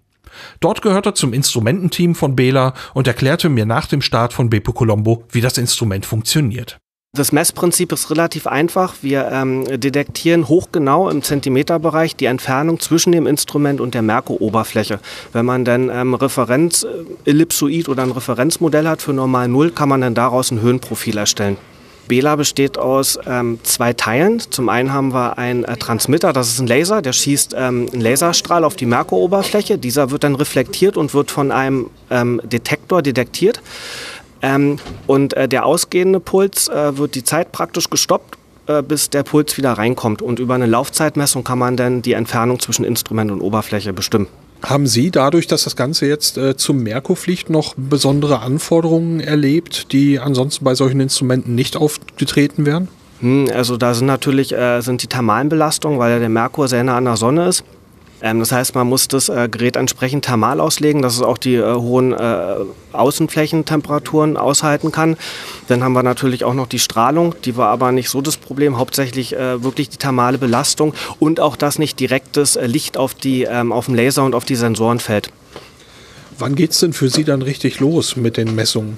Dort 0.62 0.82
gehört 0.82 1.08
er 1.08 1.16
zum 1.16 1.34
Instrumententeam 1.34 2.16
von 2.16 2.38
Bela 2.38 2.74
und 2.94 3.06
erklärte 3.06 3.50
mir 3.50 3.66
nach 3.66 3.86
dem 3.86 4.02
Start 4.02 4.32
von 4.32 4.50
BP 4.50 4.74
Colombo, 4.74 5.26
wie 5.30 5.42
das 5.42 5.58
Instrument 5.58 6.06
funktioniert. 6.06 6.80
Das 7.14 7.32
Messprinzip 7.32 7.92
ist 7.92 8.12
relativ 8.12 8.46
einfach. 8.46 8.94
Wir 9.02 9.30
ähm, 9.32 9.66
detektieren 9.80 10.48
hochgenau 10.48 11.10
im 11.10 11.24
Zentimeterbereich 11.24 12.16
die 12.16 12.26
Entfernung 12.26 12.80
zwischen 12.80 13.12
dem 13.12 13.26
Instrument 13.26 13.82
und 13.82 13.96
der 13.96 14.04
Merkur-Oberfläche. 14.04 15.00
Wenn 15.34 15.44
man 15.44 15.66
dann 15.66 15.90
ähm, 15.90 16.14
Referenz-Ellipsoid 16.14 17.88
äh, 17.88 17.92
oder 17.92 18.04
ein 18.04 18.12
Referenzmodell 18.12 18.88
hat 18.88 19.02
für 19.02 19.14
normal 19.14 19.48
Null, 19.48 19.72
kann 19.72 19.90
man 19.90 20.02
dann 20.02 20.14
daraus 20.14 20.52
ein 20.52 20.62
Höhenprofil 20.62 21.18
erstellen. 21.18 21.58
Bela 22.08 22.36
besteht 22.36 22.78
aus 22.78 23.18
ähm, 23.26 23.60
zwei 23.64 23.94
Teilen. 23.94 24.40
Zum 24.40 24.70
einen 24.70 24.94
haben 24.94 25.12
wir 25.12 25.40
einen 25.40 25.64
äh, 25.64 25.78
Transmitter, 25.78 26.32
das 26.32 26.50
ist 26.50 26.60
ein 26.60 26.68
Laser, 26.68 27.02
der 27.02 27.14
schießt 27.14 27.56
ähm, 27.58 27.88
einen 27.92 28.02
Laserstrahl 28.02 28.64
auf 28.64 28.76
die 28.76 28.86
Merkur-Oberfläche. 28.86 29.80
Dieser 29.80 30.12
wird 30.12 30.24
dann 30.24 30.36
reflektiert 30.36 30.96
und 30.96 31.16
wird 31.16 31.32
von 31.32 31.52
einem 31.52 31.90
ähm, 32.12 32.40
Detektor 32.44 33.02
detektiert. 33.02 33.62
Ähm, 34.42 34.78
und 35.08 35.34
äh, 35.34 35.48
der 35.48 35.66
ausgehende 35.66 36.20
Puls 36.20 36.68
äh, 36.68 36.98
wird 36.98 37.16
die 37.16 37.24
Zeit 37.24 37.52
praktisch 37.52 37.90
gestoppt 37.90 38.38
äh, 38.70 38.84
bis 38.84 39.10
der 39.10 39.24
Puls 39.24 39.58
wieder 39.58 39.74
reinkommt. 39.74 40.22
Und 40.22 40.40
über 40.40 40.54
eine 40.54 40.68
Laufzeitmessung 40.68 41.44
kann 41.44 41.58
man 41.58 41.76
dann 41.76 42.04
die 42.04 42.14
Entfernung 42.14 42.60
zwischen 42.60 42.86
Instrument 42.86 43.32
und 43.32 43.42
Oberfläche 43.42 43.94
bestimmen. 43.94 44.28
Haben 44.62 44.86
Sie 44.86 45.10
dadurch, 45.10 45.48
dass 45.48 45.64
das 45.64 45.76
Ganze 45.76 46.06
jetzt 46.06 46.38
äh, 46.38 46.56
zum 46.56 46.84
Merkur 46.84 47.16
fliegt, 47.16 47.50
noch 47.50 47.74
besondere 47.76 48.42
Anforderungen 48.42 49.22
erlebt, 49.22 49.92
die 49.92 50.20
ansonsten 50.20 50.66
bei 50.66 50.76
solchen 50.76 51.00
Instrumenten 51.00 51.56
nicht 51.56 51.78
aufgetreten 51.78 52.68
wären? 52.68 52.90
Hm, 53.22 53.50
also 53.54 53.76
da 53.76 53.96
sind 53.96 54.06
natürlich 54.06 54.54
äh, 54.54 54.82
sind 54.82 55.02
die 55.02 55.08
thermalen 55.08 55.50
Belastungen, 55.50 55.98
weil 55.98 56.12
ja 56.12 56.20
der 56.20 56.30
Merkur 56.30 56.68
sehr 56.68 56.84
nah 56.84 56.98
an 56.98 57.06
der 57.06 57.18
Sonne 57.18 57.48
ist. 57.48 57.64
Ähm, 58.22 58.40
das 58.40 58.52
heißt, 58.52 58.76
man 58.76 58.88
muss 58.88 59.08
das 59.08 59.30
äh, 59.30 59.48
Gerät 59.50 59.76
entsprechend 59.76 60.26
thermal 60.26 60.60
auslegen, 60.60 61.02
dass 61.02 61.16
es 61.16 61.22
auch 61.22 61.38
die 61.38 61.56
äh, 61.56 61.74
hohen 61.74 62.14
äh, 62.14 62.56
Außenflächentemperaturen 62.92 64.38
aushalten 64.38 64.92
kann. 64.92 65.18
Dann 65.68 65.84
haben 65.84 65.94
wir 65.94 66.04
natürlich 66.04 66.44
auch 66.44 66.54
noch 66.54 66.68
die 66.68 66.80
Strahlung, 66.80 67.36
die 67.46 67.56
war 67.56 67.70
aber 67.70 67.92
nicht 67.92 68.10
so 68.10 68.22
das 68.22 68.38
Problem, 68.38 68.78
hauptsächlich 68.78 69.36
äh, 69.36 69.64
wirklich 69.64 69.90
die 69.90 69.98
thermale 69.98 70.38
Belastung 70.38 70.94
und 71.20 71.40
auch, 71.40 71.56
dass 71.56 71.80
nicht 71.80 72.00
direktes 72.00 72.56
äh, 72.56 72.66
Licht 72.66 72.98
auf, 72.98 73.14
die, 73.14 73.44
ähm, 73.44 73.72
auf 73.72 73.86
den 73.86 73.96
Laser 73.96 74.24
und 74.24 74.36
auf 74.36 74.46
die 74.46 74.56
Sensoren 74.56 75.00
fällt. 75.00 75.32
Wann 76.38 76.56
geht 76.56 76.72
es 76.72 76.80
denn 76.80 76.94
für 76.94 77.10
Sie 77.10 77.24
dann 77.24 77.42
richtig 77.42 77.80
los 77.80 78.16
mit 78.16 78.38
den 78.38 78.56
Messungen? 78.56 78.98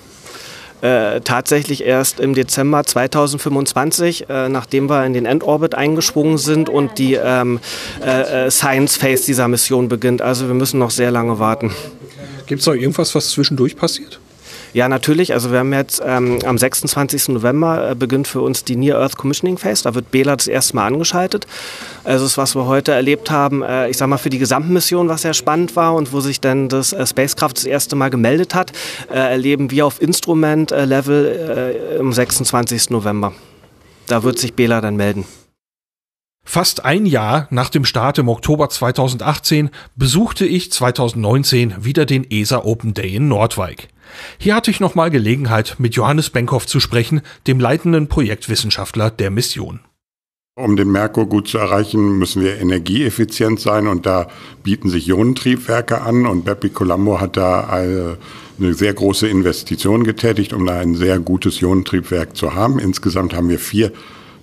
Äh, 0.82 1.22
tatsächlich 1.22 1.84
erst 1.84 2.20
im 2.20 2.34
Dezember 2.34 2.84
2025, 2.84 4.30
äh, 4.30 4.50
nachdem 4.50 4.90
wir 4.90 5.06
in 5.06 5.14
den 5.14 5.26
Endorbit 5.26 5.76
eingeschwungen 5.76 6.40
sind 6.40 6.70
und 6.70 6.98
die 6.98 7.14
ähm, 7.14 7.60
äh, 8.04 8.48
äh, 8.48 8.52
Science 8.52 8.98
Phase 8.98 9.26
dieser 9.28 9.48
Mission 9.48 9.90
beginnt. 9.90 10.24
Also 10.24 10.48
wir 10.48 10.56
müssen 10.56 10.80
noch 10.80 10.92
sehr 10.92 11.12
lange 11.12 11.38
warten. 11.38 11.72
Gibt 12.48 12.62
es 12.62 12.68
noch 12.68 12.74
irgendwas, 12.74 13.14
was 13.14 13.30
zwischendurch 13.30 13.76
passiert? 13.76 14.20
Ja, 14.74 14.88
natürlich. 14.88 15.34
Also 15.34 15.52
wir 15.52 15.60
haben 15.60 15.74
jetzt 15.74 16.02
ähm, 16.06 16.40
am 16.46 16.58
26. 16.58 17.30
November 17.30 17.92
äh, 17.92 17.96
beginnt 17.96 18.28
für 18.28 18.42
uns 18.42 18.64
die 18.64 18.78
Near 18.78 19.00
Earth 19.00 19.18
Commissioning 19.18 19.58
Phase. 19.58 19.84
Da 19.84 19.96
wird 19.96 20.12
Bela 20.12 20.36
das 20.36 20.48
erste 20.48 20.76
Mal 20.78 20.88
angeschaltet. 20.88 21.46
Also 22.06 22.26
das, 22.26 22.38
was 22.38 22.56
wir 22.56 22.66
heute 22.66 22.94
erlebt 22.94 23.30
haben, 23.30 23.64
äh, 23.64 23.90
ich 23.90 23.98
sag 23.98 24.08
mal 24.08 24.18
für 24.18 24.30
die 24.30 24.40
gesamte 24.40 24.72
Mission, 24.72 25.10
was 25.10 25.24
sehr 25.24 25.34
spannend 25.34 25.76
war 25.76 25.94
und 25.94 26.14
wo 26.14 26.22
sich 26.22 26.40
dann 26.40 26.70
das 26.70 26.94
äh, 26.94 27.06
Spacecraft 27.06 27.54
das 27.56 27.66
erste 27.66 27.98
Mal 27.98 28.10
gemeldet 28.10 28.56
hat, 28.56 28.72
äh, 29.10 29.16
erleben 29.16 29.72
wir 29.72 29.86
auf 29.86 30.02
Instrument-Level 30.02 31.96
äh, 31.98 32.00
am 32.00 32.14
26. 32.14 32.92
November. 32.92 33.34
Da 34.08 34.24
wird 34.24 34.40
sich 34.40 34.54
Bela 34.54 34.80
dann 34.80 34.96
melden. 34.96 35.26
Fast 36.44 36.86
ein 36.86 37.06
Jahr 37.06 37.48
nach 37.50 37.70
dem 37.70 37.86
Start 37.86 38.18
im 38.18 38.28
Oktober 38.28 38.68
2018 38.70 39.70
besuchte 39.96 40.46
ich 40.46 40.72
2019 40.72 41.76
wieder 41.86 42.06
den 42.06 42.30
ESA 42.30 42.64
Open 42.64 42.94
Day 42.94 43.16
in 43.16 43.28
Nordwijk. 43.28 43.90
Hier 44.38 44.56
hatte 44.56 44.72
ich 44.72 44.80
nochmal 44.80 45.12
Gelegenheit, 45.12 45.76
mit 45.78 45.96
Johannes 45.96 46.30
Benkhoff 46.30 46.66
zu 46.66 46.80
sprechen, 46.80 47.22
dem 47.48 47.60
leitenden 47.60 48.08
Projektwissenschaftler 48.08 49.10
der 49.10 49.32
Mission. 49.32 49.80
Um 50.56 50.76
den 50.76 50.92
Merkur 50.92 51.28
gut 51.28 51.48
zu 51.48 51.58
erreichen, 51.60 52.18
müssen 52.18 52.44
wir 52.44 52.60
energieeffizient 52.60 53.62
sein 53.62 53.88
und 53.88 54.06
da 54.06 54.28
bieten 54.64 54.90
sich 54.90 55.08
Ionentriebwerke 55.08 56.02
an 56.02 56.26
und 56.26 56.44
Bepi 56.44 56.70
Colombo 56.70 57.22
hat 57.22 57.38
da 57.38 57.70
eine, 57.70 58.18
eine 58.60 58.74
sehr 58.74 58.94
große 58.94 59.30
Investition 59.30 60.04
getätigt, 60.04 60.52
um 60.52 60.66
da 60.66 60.78
ein 60.78 60.96
sehr 60.96 61.20
gutes 61.20 61.62
Ionentriebwerk 61.62 62.36
zu 62.36 62.54
haben. 62.54 62.80
Insgesamt 62.80 63.34
haben 63.34 63.48
wir 63.48 63.60
vier 63.60 63.94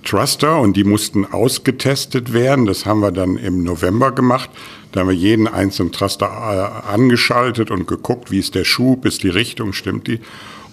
Thruster 0.08 0.58
und 0.58 0.76
die 0.76 0.84
mussten 0.84 1.26
ausgetestet 1.26 2.32
werden. 2.32 2.64
Das 2.64 2.86
haben 2.86 3.00
wir 3.00 3.12
dann 3.12 3.36
im 3.36 3.62
November 3.62 4.10
gemacht. 4.12 4.48
Da 4.92 5.00
haben 5.00 5.08
wir 5.08 5.14
jeden 5.14 5.46
einzelnen 5.46 5.92
Thruster 5.92 6.26
äh, 6.26 6.90
angeschaltet 6.90 7.70
und 7.70 7.86
geguckt, 7.86 8.30
wie 8.30 8.38
ist 8.38 8.54
der 8.54 8.64
Schub, 8.64 9.04
ist 9.04 9.22
die 9.22 9.28
Richtung, 9.28 9.74
stimmt 9.74 10.06
die. 10.06 10.20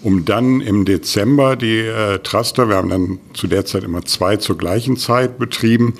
Um 0.02 0.24
dann 0.24 0.60
im 0.60 0.84
Dezember 0.86 1.56
die 1.56 1.80
äh, 1.80 2.18
Thruster, 2.20 2.68
wir 2.68 2.76
haben 2.76 2.88
dann 2.88 3.18
zu 3.34 3.46
der 3.46 3.66
Zeit 3.66 3.84
immer 3.84 4.04
zwei 4.04 4.36
zur 4.36 4.56
gleichen 4.56 4.96
Zeit 4.96 5.38
betrieben, 5.38 5.94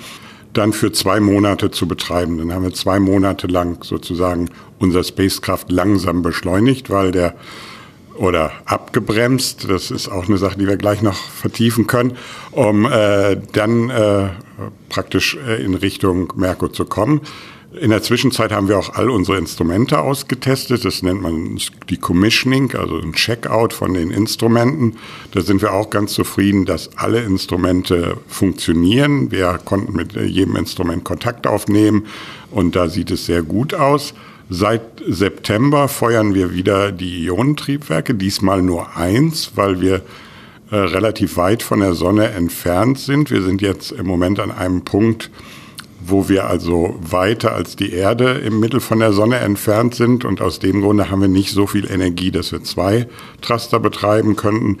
dann 0.53 0.73
für 0.73 0.91
zwei 0.91 1.19
Monate 1.19 1.69
zu 1.69 1.87
betreiben. 1.87 2.39
Dann 2.39 2.51
haben 2.51 2.63
wir 2.63 2.73
zwei 2.73 2.99
Monate 2.99 3.45
lang 3.45 3.83
sozusagen 3.83 4.49
unser 4.79 5.03
Spacecraft 5.03 5.65
langsam 5.69 6.23
beschleunigt, 6.23 6.89
weil 6.89 7.11
der 7.11 7.35
oder 8.17 8.51
abgebremst. 8.65 9.69
Das 9.69 9.91
ist 9.91 10.07
auch 10.09 10.27
eine 10.27 10.37
Sache, 10.37 10.57
die 10.57 10.67
wir 10.67 10.77
gleich 10.77 11.01
noch 11.01 11.15
vertiefen 11.15 11.87
können, 11.87 12.17
um 12.51 12.85
äh, 12.85 13.37
dann 13.53 13.89
äh, 13.89 14.29
praktisch 14.89 15.37
äh, 15.47 15.63
in 15.63 15.75
Richtung 15.75 16.33
Merkur 16.35 16.73
zu 16.73 16.85
kommen. 16.85 17.21
In 17.79 17.89
der 17.89 18.01
Zwischenzeit 18.01 18.51
haben 18.51 18.69
wir 18.69 18.79
auch 18.79 18.93
all 18.95 19.09
unsere 19.09 19.37
Instrumente 19.37 19.99
ausgetestet. 19.99 20.85
Das 20.85 21.03
nennt 21.03 21.21
man 21.21 21.59
die 21.89 21.97
Commissioning, 21.97 22.73
also 22.75 22.97
ein 22.97 23.13
Checkout 23.13 23.73
von 23.73 23.93
den 23.93 24.09
Instrumenten. 24.09 24.97
Da 25.31 25.41
sind 25.41 25.61
wir 25.61 25.73
auch 25.73 25.89
ganz 25.89 26.13
zufrieden, 26.13 26.65
dass 26.65 26.95
alle 26.97 27.21
Instrumente 27.21 28.17
funktionieren. 28.27 29.31
Wir 29.31 29.59
konnten 29.63 29.93
mit 29.93 30.13
jedem 30.13 30.55
Instrument 30.55 31.03
Kontakt 31.03 31.45
aufnehmen 31.45 32.05
und 32.51 32.75
da 32.75 32.87
sieht 32.87 33.11
es 33.11 33.25
sehr 33.25 33.43
gut 33.43 33.73
aus. 33.73 34.13
Seit 34.49 34.96
September 35.09 35.87
feuern 35.87 36.33
wir 36.33 36.53
wieder 36.53 36.91
die 36.91 37.23
Ionentriebwerke, 37.25 38.13
diesmal 38.13 38.61
nur 38.61 38.97
eins, 38.97 39.53
weil 39.55 39.79
wir 39.79 40.01
äh, 40.69 40.75
relativ 40.75 41.37
weit 41.37 41.63
von 41.63 41.79
der 41.79 41.93
Sonne 41.93 42.31
entfernt 42.31 42.99
sind. 42.99 43.31
Wir 43.31 43.41
sind 43.41 43.61
jetzt 43.61 43.91
im 43.93 44.05
Moment 44.05 44.39
an 44.41 44.51
einem 44.51 44.83
Punkt, 44.83 45.31
wo 46.05 46.27
wir 46.27 46.47
also 46.47 46.99
weiter 46.99 47.53
als 47.53 47.77
die 47.77 47.93
Erde 47.93 48.31
im 48.31 48.59
Mittel 48.59 48.81
von 48.81 48.99
der 48.99 49.13
Sonne 49.13 49.37
entfernt 49.37 49.95
sind 49.95 50.25
und 50.25 50.41
aus 50.41 50.59
dem 50.59 50.81
Grunde 50.81 51.09
haben 51.09 51.21
wir 51.21 51.29
nicht 51.29 51.51
so 51.51 51.67
viel 51.67 51.89
Energie, 51.89 52.31
dass 52.31 52.51
wir 52.51 52.63
zwei 52.63 53.07
Thruster 53.41 53.79
betreiben 53.79 54.35
könnten. 54.35 54.79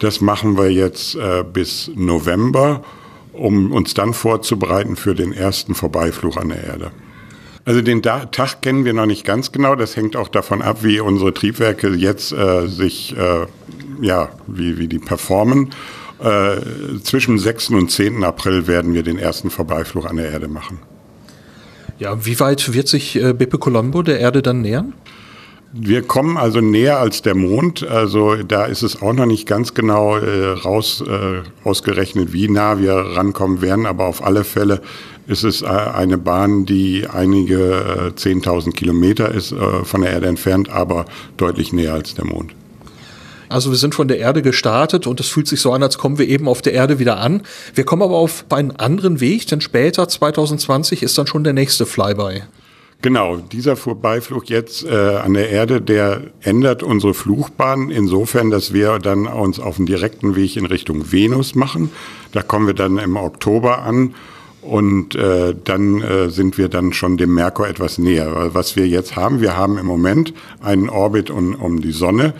Das 0.00 0.20
machen 0.20 0.58
wir 0.58 0.72
jetzt 0.72 1.14
äh, 1.14 1.44
bis 1.44 1.88
November, 1.94 2.82
um 3.32 3.70
uns 3.70 3.94
dann 3.94 4.12
vorzubereiten 4.12 4.96
für 4.96 5.14
den 5.14 5.32
ersten 5.32 5.76
Vorbeiflug 5.76 6.36
an 6.36 6.48
der 6.48 6.64
Erde. 6.64 6.90
Also 7.68 7.82
den 7.82 8.00
Tag 8.02 8.62
kennen 8.62 8.86
wir 8.86 8.94
noch 8.94 9.04
nicht 9.04 9.26
ganz 9.26 9.52
genau. 9.52 9.74
Das 9.74 9.94
hängt 9.94 10.16
auch 10.16 10.28
davon 10.28 10.62
ab, 10.62 10.78
wie 10.84 11.00
unsere 11.00 11.34
Triebwerke 11.34 11.90
jetzt 11.90 12.32
äh, 12.32 12.66
sich, 12.66 13.14
äh, 13.14 13.44
ja, 14.00 14.30
wie, 14.46 14.78
wie 14.78 14.88
die 14.88 14.98
performen. 14.98 15.68
Äh, 16.18 16.62
zwischen 17.02 17.38
6. 17.38 17.68
und 17.72 17.90
10. 17.90 18.24
April 18.24 18.66
werden 18.66 18.94
wir 18.94 19.02
den 19.02 19.18
ersten 19.18 19.50
Vorbeiflug 19.50 20.06
an 20.06 20.16
der 20.16 20.30
Erde 20.30 20.48
machen. 20.48 20.78
Ja, 21.98 22.24
wie 22.24 22.40
weit 22.40 22.72
wird 22.72 22.88
sich 22.88 23.22
äh, 23.22 23.34
Beppe 23.34 23.58
Colombo 23.58 24.00
der 24.00 24.18
Erde 24.18 24.40
dann 24.40 24.62
nähern? 24.62 24.94
Wir 25.70 26.00
kommen 26.00 26.38
also 26.38 26.62
näher 26.62 26.98
als 26.98 27.20
der 27.20 27.34
Mond. 27.34 27.86
Also 27.86 28.36
da 28.36 28.64
ist 28.64 28.82
es 28.82 29.02
auch 29.02 29.12
noch 29.12 29.26
nicht 29.26 29.46
ganz 29.46 29.74
genau 29.74 30.16
äh, 30.16 30.52
raus 30.52 31.04
äh, 31.06 31.42
ausgerechnet, 31.64 32.32
wie 32.32 32.48
nah 32.48 32.78
wir 32.78 32.94
rankommen 32.94 33.60
werden. 33.60 33.84
Aber 33.84 34.06
auf 34.06 34.24
alle 34.24 34.44
Fälle 34.44 34.80
ist 35.28 35.44
es 35.44 35.62
äh, 35.62 35.66
eine 35.66 36.18
Bahn, 36.18 36.64
die 36.64 37.06
einige 37.06 38.12
äh, 38.16 38.18
10.000 38.18 38.72
Kilometer 38.72 39.30
ist 39.30 39.52
äh, 39.52 39.84
von 39.84 40.00
der 40.00 40.10
Erde 40.10 40.26
entfernt, 40.26 40.70
aber 40.70 41.04
deutlich 41.36 41.72
näher 41.72 41.92
als 41.92 42.14
der 42.14 42.24
Mond. 42.24 42.52
Also 43.50 43.70
wir 43.70 43.78
sind 43.78 43.94
von 43.94 44.08
der 44.08 44.18
Erde 44.18 44.42
gestartet 44.42 45.06
und 45.06 45.20
es 45.20 45.28
fühlt 45.28 45.46
sich 45.46 45.60
so 45.60 45.72
an, 45.72 45.82
als 45.82 45.98
kommen 45.98 46.18
wir 46.18 46.28
eben 46.28 46.48
auf 46.48 46.62
der 46.62 46.72
Erde 46.72 46.98
wieder 46.98 47.18
an. 47.18 47.42
Wir 47.74 47.84
kommen 47.84 48.02
aber 48.02 48.16
auf 48.16 48.44
einen 48.50 48.72
anderen 48.72 49.20
Weg, 49.20 49.46
denn 49.46 49.60
später, 49.60 50.08
2020, 50.08 51.02
ist 51.02 51.16
dann 51.16 51.26
schon 51.26 51.44
der 51.44 51.52
nächste 51.52 51.86
Flyby. 51.86 52.42
Genau, 53.00 53.36
dieser 53.36 53.76
Vorbeiflug 53.76 54.50
jetzt 54.50 54.84
äh, 54.84 54.90
an 54.92 55.34
der 55.34 55.50
Erde, 55.50 55.80
der 55.80 56.22
ändert 56.40 56.82
unsere 56.82 57.14
Flugbahn 57.14 57.90
insofern, 57.90 58.50
dass 58.50 58.72
wir 58.72 58.98
dann 58.98 59.26
uns 59.26 59.60
auf 59.60 59.76
einen 59.76 59.86
direkten 59.86 60.34
Weg 60.34 60.56
in 60.56 60.66
Richtung 60.66 61.12
Venus 61.12 61.54
machen. 61.54 61.90
Da 62.32 62.42
kommen 62.42 62.66
wir 62.66 62.74
dann 62.74 62.98
im 62.98 63.16
Oktober 63.16 63.82
an 63.82 64.14
und 64.62 65.14
äh, 65.14 65.54
dann 65.64 66.02
äh, 66.02 66.30
sind 66.30 66.58
wir 66.58 66.68
dann 66.68 66.92
schon 66.92 67.16
dem 67.16 67.34
Merkur 67.34 67.68
etwas 67.68 67.98
näher. 67.98 68.50
Was 68.52 68.76
wir 68.76 68.86
jetzt 68.86 69.16
haben, 69.16 69.40
wir 69.40 69.56
haben 69.56 69.78
im 69.78 69.86
Moment 69.86 70.34
einen 70.60 70.88
Orbit 70.88 71.30
um, 71.30 71.54
um 71.54 71.80
die 71.80 71.92
Sonne, 71.92 72.34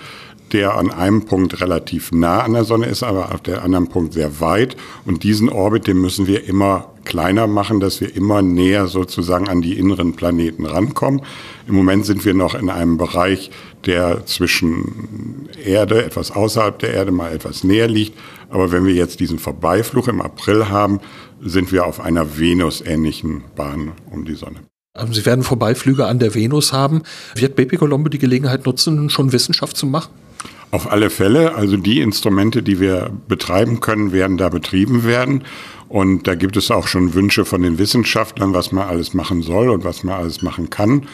der 0.52 0.76
an 0.76 0.90
einem 0.90 1.24
Punkt 1.26 1.60
relativ 1.60 2.10
nah 2.12 2.40
an 2.40 2.54
der 2.54 2.64
Sonne 2.64 2.86
ist, 2.86 3.02
aber 3.02 3.34
auf 3.34 3.42
der 3.42 3.62
anderen 3.62 3.88
Punkt 3.88 4.14
sehr 4.14 4.40
weit. 4.40 4.76
Und 5.04 5.22
diesen 5.22 5.48
Orbit, 5.48 5.86
den 5.86 6.00
müssen 6.00 6.26
wir 6.26 6.48
immer 6.48 6.92
kleiner 7.04 7.46
machen, 7.46 7.80
dass 7.80 8.00
wir 8.00 8.14
immer 8.14 8.42
näher 8.42 8.86
sozusagen 8.86 9.48
an 9.48 9.62
die 9.62 9.78
inneren 9.78 10.14
Planeten 10.14 10.66
rankommen. 10.66 11.22
Im 11.66 11.74
Moment 11.74 12.04
sind 12.06 12.24
wir 12.24 12.34
noch 12.34 12.54
in 12.54 12.68
einem 12.68 12.98
Bereich, 12.98 13.50
der 13.86 14.26
zwischen 14.26 15.48
Erde, 15.64 16.04
etwas 16.04 16.30
außerhalb 16.30 16.78
der 16.78 16.94
Erde, 16.94 17.12
mal 17.12 17.32
etwas 17.32 17.64
näher 17.64 17.88
liegt. 17.88 18.18
Aber 18.50 18.72
wenn 18.72 18.86
wir 18.86 18.94
jetzt 18.94 19.20
diesen 19.20 19.38
Vorbeiflug 19.38 20.08
im 20.08 20.20
April 20.20 20.68
haben, 20.68 21.00
sind 21.42 21.72
wir 21.72 21.86
auf 21.86 22.00
einer 22.00 22.38
Venus-ähnlichen 22.38 23.44
Bahn 23.56 23.92
um 24.10 24.24
die 24.24 24.34
Sonne. 24.34 24.60
Also 24.94 25.12
Sie 25.12 25.24
werden 25.24 25.44
Vorbeiflüge 25.44 26.06
an 26.06 26.18
der 26.18 26.34
Venus 26.34 26.72
haben. 26.72 27.02
Wird 27.34 27.56
Baby 27.56 27.76
Colombo 27.76 28.08
die 28.08 28.18
Gelegenheit 28.18 28.66
nutzen, 28.66 29.10
schon 29.10 29.32
Wissenschaft 29.32 29.76
zu 29.76 29.86
machen? 29.86 30.10
Auf 30.70 30.90
alle 30.90 31.08
Fälle. 31.08 31.54
Also 31.54 31.76
die 31.76 32.00
Instrumente, 32.00 32.62
die 32.62 32.80
wir 32.80 33.10
betreiben 33.28 33.80
können, 33.80 34.12
werden 34.12 34.36
da 34.36 34.48
betrieben 34.48 35.04
werden. 35.04 35.44
Und 35.88 36.26
da 36.26 36.34
gibt 36.34 36.56
es 36.56 36.70
auch 36.70 36.86
schon 36.86 37.14
Wünsche 37.14 37.44
von 37.44 37.62
den 37.62 37.78
Wissenschaftlern, 37.78 38.52
was 38.52 38.72
man 38.72 38.88
alles 38.88 39.14
machen 39.14 39.42
soll 39.42 39.70
und 39.70 39.84
was 39.84 40.04
man 40.04 40.16
alles 40.16 40.42
machen 40.42 40.68
kann. 40.68 41.06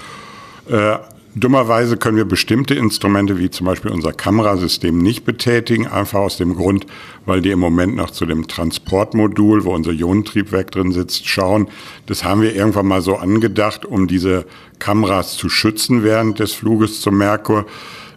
Dummerweise 1.36 1.96
können 1.96 2.16
wir 2.16 2.26
bestimmte 2.26 2.74
Instrumente 2.74 3.38
wie 3.38 3.50
zum 3.50 3.66
Beispiel 3.66 3.90
unser 3.90 4.12
Kamerasystem 4.12 4.96
nicht 4.96 5.24
betätigen, 5.24 5.88
einfach 5.88 6.20
aus 6.20 6.36
dem 6.36 6.54
Grund, 6.54 6.86
weil 7.26 7.42
die 7.42 7.50
im 7.50 7.58
Moment 7.58 7.96
noch 7.96 8.10
zu 8.10 8.24
dem 8.24 8.46
Transportmodul, 8.46 9.64
wo 9.64 9.74
unser 9.74 9.90
Ionentriebwerk 9.90 10.70
drin 10.70 10.92
sitzt, 10.92 11.26
schauen. 11.26 11.66
Das 12.06 12.22
haben 12.22 12.40
wir 12.40 12.54
irgendwann 12.54 12.86
mal 12.86 13.02
so 13.02 13.16
angedacht, 13.16 13.84
um 13.84 14.06
diese 14.06 14.44
Kameras 14.78 15.36
zu 15.36 15.48
schützen 15.48 16.04
während 16.04 16.38
des 16.38 16.52
Fluges 16.52 17.00
zum 17.00 17.18
Merkur. 17.18 17.66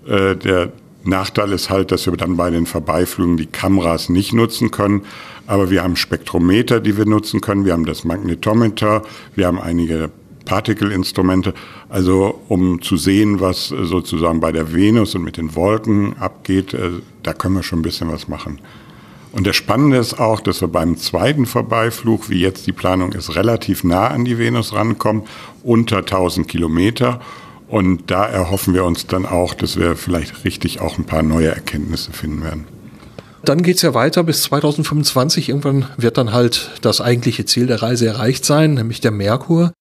Äh, 0.07 0.35
der 0.35 0.71
Nachteil 1.03 1.51
ist 1.53 1.71
halt, 1.71 1.91
dass 1.91 2.05
wir 2.05 2.15
dann 2.17 2.37
bei 2.37 2.51
den 2.51 2.67
Vorbeiflügen 2.67 3.37
die 3.37 3.47
Kameras 3.47 4.09
nicht 4.09 4.33
nutzen 4.33 4.69
können. 4.69 5.01
Aber 5.47 5.71
wir 5.71 5.81
haben 5.81 5.95
Spektrometer, 5.95 6.81
die 6.81 6.97
wir 6.97 7.05
nutzen 7.05 7.41
können. 7.41 7.65
Wir 7.65 7.73
haben 7.73 7.85
das 7.85 8.03
Magnetometer. 8.03 9.01
Wir 9.33 9.47
haben 9.47 9.59
einige 9.59 10.11
Partikelinstrumente, 10.47 11.53
also 11.89 12.41
um 12.47 12.81
zu 12.81 12.95
sehen, 12.95 13.41
was 13.41 13.67
sozusagen 13.67 14.39
bei 14.39 14.51
der 14.51 14.73
Venus 14.73 15.13
und 15.13 15.23
mit 15.23 15.37
den 15.37 15.53
Wolken 15.55 16.17
abgeht, 16.17 16.73
äh, 16.73 16.91
da 17.21 17.33
können 17.33 17.55
wir 17.55 17.63
schon 17.63 17.79
ein 17.79 17.83
bisschen 17.83 18.11
was 18.11 18.27
machen. 18.27 18.59
Und 19.33 19.45
das 19.45 19.57
Spannende 19.57 19.97
ist 19.97 20.19
auch, 20.19 20.39
dass 20.39 20.61
wir 20.61 20.69
beim 20.69 20.97
zweiten 20.97 21.45
Vorbeiflug, 21.45 22.29
wie 22.29 22.39
jetzt 22.39 22.65
die 22.65 22.71
Planung 22.71 23.11
ist, 23.11 23.35
relativ 23.35 23.83
nah 23.83 24.07
an 24.07 24.25
die 24.25 24.39
Venus 24.39 24.73
rankommen, 24.73 25.23
unter 25.63 25.97
1000 25.97 26.47
Kilometer. 26.47 27.19
Und 27.67 28.09
da 28.09 28.25
erhoffen 28.25 28.73
wir 28.73 28.85
uns 28.85 29.05
dann 29.05 29.25
auch, 29.25 29.53
dass 29.53 29.77
wir 29.77 29.97
vielleicht 29.97 30.45
richtig 30.45 30.79
auch 30.79 30.97
ein 30.97 31.03
paar 31.03 31.23
neue 31.23 31.49
Erkenntnisse 31.49 32.13
finden 32.13 32.43
werden. 32.43 32.65
Dann 33.43 33.61
geht 33.61 33.75
es 33.75 33.81
ja 33.81 33.93
weiter 33.93 34.23
bis 34.23 34.43
2025. 34.43 35.49
Irgendwann 35.49 35.85
wird 35.97 36.17
dann 36.17 36.31
halt 36.31 36.71
das 36.81 37.01
eigentliche 37.01 37.45
Ziel 37.45 37.67
der 37.67 37.81
Reise 37.81 38.07
erreicht 38.07 38.45
sein, 38.45 38.75
nämlich 38.75 39.01
der 39.01 39.11
Merkur. 39.11 39.73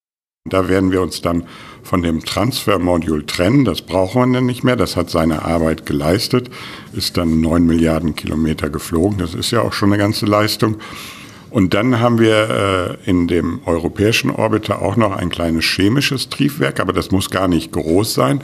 Da 0.49 0.69
werden 0.69 0.93
wir 0.93 1.03
uns 1.03 1.23
dann 1.23 1.45
von 1.83 2.03
dem 2.03 2.25
Transfermodul 2.25 3.25
trennen. 3.25 3.65
Das 3.65 3.83
brauchen 3.83 4.33
wir 4.33 4.39
dann 4.39 4.47
nicht 4.47 4.65
mehr. 4.65 4.77
Das 4.77 4.97
hat 4.97 5.09
seine 5.09 5.45
Arbeit 5.45 5.87
geleistet, 5.87 6.51
ist 6.93 7.17
dann 7.17 7.41
neun 7.41 7.67
Milliarden 7.67 8.17
Kilometer 8.17 8.69
geflogen. 8.69 9.19
Das 9.19 9.35
ist 9.35 9.53
ja 9.53 9.63
auch 9.63 9.73
schon 9.73 9.93
eine 9.93 10.03
ganze 10.03 10.27
Leistung. 10.27 10.77
Und 11.51 11.75
dann 11.75 12.01
haben 12.01 12.19
wir 12.19 12.99
äh, 13.07 13.11
in 13.11 13.29
dem 13.29 13.61
europäischen 13.65 14.31
Orbiter 14.31 14.83
auch 14.83 14.97
noch 14.97 15.17
ein 15.17 15.31
kleines 15.31 15.65
chemisches 15.65 16.29
Triebwerk, 16.29 16.81
aber 16.81 16.93
das 16.93 17.13
muss 17.13 17.31
gar 17.31 17.49
nicht 17.49 17.73
groß 17.73 18.13
sein, 18.13 18.43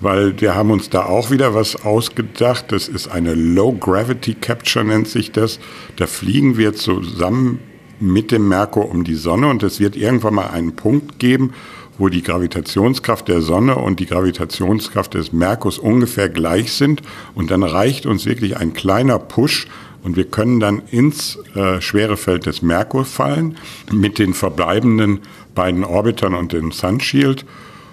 weil 0.00 0.40
wir 0.40 0.54
haben 0.54 0.70
uns 0.70 0.88
da 0.90 1.04
auch 1.04 1.30
wieder 1.30 1.54
was 1.54 1.76
ausgedacht. 1.84 2.72
Das 2.72 2.88
ist 2.88 3.08
eine 3.08 3.34
Low 3.34 3.72
Gravity 3.72 4.34
Capture 4.34 4.84
nennt 4.84 5.08
sich 5.08 5.30
das. 5.30 5.60
Da 5.96 6.06
fliegen 6.06 6.56
wir 6.56 6.74
zusammen 6.74 7.60
mit 8.00 8.30
dem 8.30 8.48
Merkur 8.48 8.90
um 8.90 9.04
die 9.04 9.14
Sonne. 9.14 9.48
Und 9.48 9.62
es 9.62 9.80
wird 9.80 9.96
irgendwann 9.96 10.34
mal 10.34 10.48
einen 10.48 10.76
Punkt 10.76 11.18
geben, 11.18 11.52
wo 11.98 12.08
die 12.08 12.22
Gravitationskraft 12.22 13.28
der 13.28 13.42
Sonne 13.42 13.76
und 13.76 14.00
die 14.00 14.06
Gravitationskraft 14.06 15.14
des 15.14 15.32
Merkurs 15.32 15.78
ungefähr 15.78 16.28
gleich 16.28 16.72
sind. 16.72 17.02
Und 17.34 17.50
dann 17.50 17.62
reicht 17.62 18.06
uns 18.06 18.24
wirklich 18.24 18.56
ein 18.56 18.72
kleiner 18.72 19.18
Push 19.18 19.66
und 20.02 20.16
wir 20.16 20.24
können 20.24 20.60
dann 20.60 20.82
ins 20.90 21.38
äh, 21.54 21.80
Schwerefeld 21.80 22.46
des 22.46 22.62
Merkur 22.62 23.04
fallen 23.04 23.56
mit 23.92 24.18
den 24.18 24.32
verbleibenden 24.32 25.20
beiden 25.54 25.84
Orbitern 25.84 26.34
und 26.34 26.52
dem 26.52 26.70
Sunshield. 26.72 27.44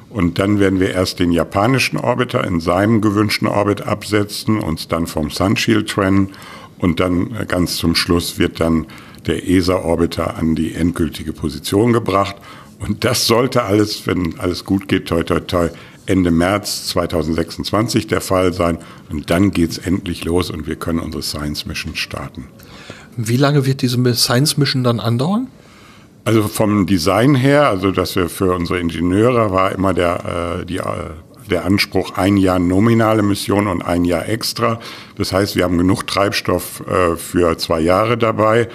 Und 0.10 0.40
dann 0.40 0.60
werden 0.60 0.80
wir 0.80 0.92
erst 0.92 1.20
den 1.20 1.32
japanischen 1.32 1.98
Orbiter 1.98 2.46
in 2.46 2.60
seinem 2.60 3.02
gewünschten 3.02 3.48
Orbit 3.48 3.82
absetzen, 3.82 4.60
uns 4.60 4.88
dann 4.88 5.08
vom 5.08 5.30
Sunshield 5.30 5.90
trennen. 5.90 6.30
Und 6.78 7.00
dann 7.00 7.36
äh, 7.36 7.46
ganz 7.46 7.78
zum 7.78 7.96
Schluss 7.96 8.38
wird 8.38 8.60
dann 8.60 8.86
der 9.28 9.48
ESA-Orbiter 9.48 10.38
an 10.38 10.56
die 10.56 10.74
endgültige 10.74 11.34
Position 11.34 11.94
gebracht. 11.94 12.36
Und 12.80 13.04
das 13.04 13.28
sollte 13.28 13.64
alles, 13.64 14.06
wenn 14.06 14.40
alles 14.40 14.66
gut 14.66 14.88
geht, 14.88 15.08
toi 15.08 15.24
toi 15.24 15.40
toi, 15.40 15.70
Ende 16.06 16.32
März 16.32 16.88
2026 16.88 18.08
der 18.08 18.22
Fall 18.22 18.54
sein. 18.54 18.78
Und 19.10 19.30
dann 19.30 19.52
geht's 19.52 19.78
endlich 19.78 20.24
los 20.24 20.52
und 20.52 20.68
wir 20.68 20.76
können 20.76 21.00
unsere 21.00 21.24
Science 21.24 21.66
Mission 21.66 21.96
starten. 21.96 22.46
Wie 23.18 23.38
lange 23.38 23.66
wird 23.66 23.82
diese 23.82 24.14
Science 24.14 24.58
Mission 24.58 24.84
dann 24.84 25.00
andauern? 25.00 25.48
Also 26.26 26.48
vom 26.48 26.86
Design 26.86 27.36
her, 27.36 27.70
also 27.70 27.92
dass 27.92 28.16
wir 28.16 28.30
für 28.30 28.54
unsere 28.54 28.80
Ingenieure 28.80 29.52
war 29.52 29.72
immer 29.72 29.94
der, 29.94 30.60
äh, 30.62 30.66
die, 30.66 30.78
äh, 30.78 31.12
der 31.50 31.66
Anspruch 31.66 32.18
ein 32.18 32.38
Jahr 32.38 32.60
nominale 32.60 33.22
Mission 33.22 33.68
und 33.68 33.84
ein 33.84 34.06
Jahr 34.06 34.28
extra. 34.28 34.80
Das 35.18 35.32
heißt, 35.32 35.56
wir 35.56 35.64
haben 35.64 35.78
genug 35.78 36.08
Treibstoff 36.08 36.84
äh, 36.88 37.16
für 37.16 37.58
zwei 37.58 37.80
Jahre 37.80 38.18
dabei 38.18 38.70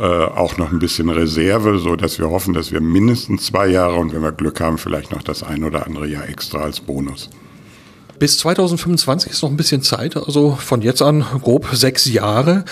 auch 0.00 0.56
noch 0.56 0.72
ein 0.72 0.78
bisschen 0.78 1.08
Reserve, 1.08 1.78
so 1.78 1.96
dass 1.96 2.18
wir 2.18 2.30
hoffen, 2.30 2.54
dass 2.54 2.72
wir 2.72 2.80
mindestens 2.80 3.46
zwei 3.46 3.68
Jahre 3.68 3.96
und 3.96 4.12
wenn 4.12 4.22
wir 4.22 4.32
Glück 4.32 4.60
haben, 4.60 4.78
vielleicht 4.78 5.12
noch 5.12 5.22
das 5.22 5.42
ein 5.42 5.64
oder 5.64 5.86
andere 5.86 6.06
Jahr 6.06 6.28
extra 6.28 6.58
als 6.58 6.80
Bonus. 6.80 7.30
Bis 8.18 8.38
2025 8.38 9.32
ist 9.32 9.42
noch 9.42 9.50
ein 9.50 9.56
bisschen 9.56 9.82
Zeit, 9.82 10.16
also 10.16 10.56
von 10.60 10.82
jetzt 10.82 11.02
an 11.02 11.24
grob 11.42 11.66
sechs 11.72 12.06
Jahre. 12.06 12.64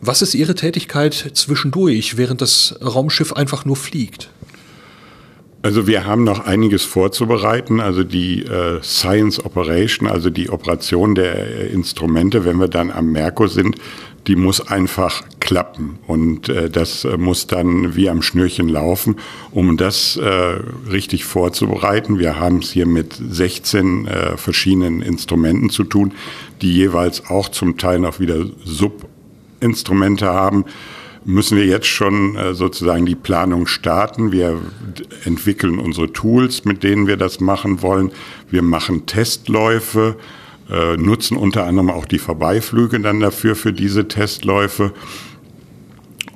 Was 0.00 0.22
ist 0.22 0.34
Ihre 0.34 0.54
Tätigkeit 0.54 1.14
zwischendurch, 1.34 2.16
während 2.16 2.40
das 2.40 2.74
Raumschiff 2.82 3.32
einfach 3.32 3.64
nur 3.64 3.76
fliegt? 3.76 4.30
Also 5.60 5.86
wir 5.86 6.04
haben 6.04 6.24
noch 6.24 6.46
einiges 6.46 6.84
vorzubereiten. 6.84 7.80
Also 7.80 8.04
die 8.04 8.42
äh, 8.42 8.80
Science 8.82 9.44
Operation, 9.44 10.08
also 10.08 10.30
die 10.30 10.50
Operation 10.50 11.14
der 11.14 11.36
äh, 11.36 11.66
Instrumente, 11.68 12.44
wenn 12.44 12.58
wir 12.58 12.68
dann 12.68 12.90
am 12.90 13.10
Merkur 13.10 13.48
sind, 13.48 13.76
die 14.26 14.36
muss 14.36 14.60
einfach 14.60 15.22
klappen. 15.40 15.98
Und 16.06 16.48
äh, 16.48 16.68
das 16.68 17.04
äh, 17.04 17.16
muss 17.16 17.46
dann 17.46 17.96
wie 17.96 18.10
am 18.10 18.22
Schnürchen 18.22 18.68
laufen, 18.68 19.16
um 19.50 19.76
das 19.76 20.16
äh, 20.16 20.28
richtig 20.90 21.24
vorzubereiten. 21.24 22.18
Wir 22.18 22.38
haben 22.38 22.58
es 22.58 22.70
hier 22.70 22.86
mit 22.86 23.14
16 23.14 24.06
äh, 24.06 24.36
verschiedenen 24.36 25.02
Instrumenten 25.02 25.70
zu 25.70 25.84
tun, 25.84 26.12
die 26.60 26.72
jeweils 26.72 27.30
auch 27.30 27.48
zum 27.48 27.78
Teil 27.78 28.00
noch 28.00 28.20
wieder 28.20 28.44
Subinstrumente 28.64 30.26
haben 30.26 30.64
müssen 31.24 31.58
wir 31.58 31.66
jetzt 31.66 31.86
schon 31.86 32.36
äh, 32.36 32.54
sozusagen 32.54 33.04
die 33.04 33.14
Planung 33.14 33.66
starten. 33.66 34.32
Wir 34.32 34.58
entwickeln 35.24 35.78
unsere 35.78 36.10
Tools, 36.10 36.64
mit 36.64 36.82
denen 36.82 37.06
wir 37.06 37.18
das 37.18 37.38
machen 37.38 37.82
wollen. 37.82 38.12
Wir 38.50 38.62
machen 38.62 39.04
Testläufe 39.04 40.16
äh, 40.70 40.96
nutzen 40.96 41.36
unter 41.36 41.64
anderem 41.64 41.90
auch 41.90 42.04
die 42.04 42.18
Vorbeiflüge 42.18 43.00
dann 43.00 43.20
dafür 43.20 43.56
für 43.56 43.72
diese 43.72 44.08
Testläufe. 44.08 44.92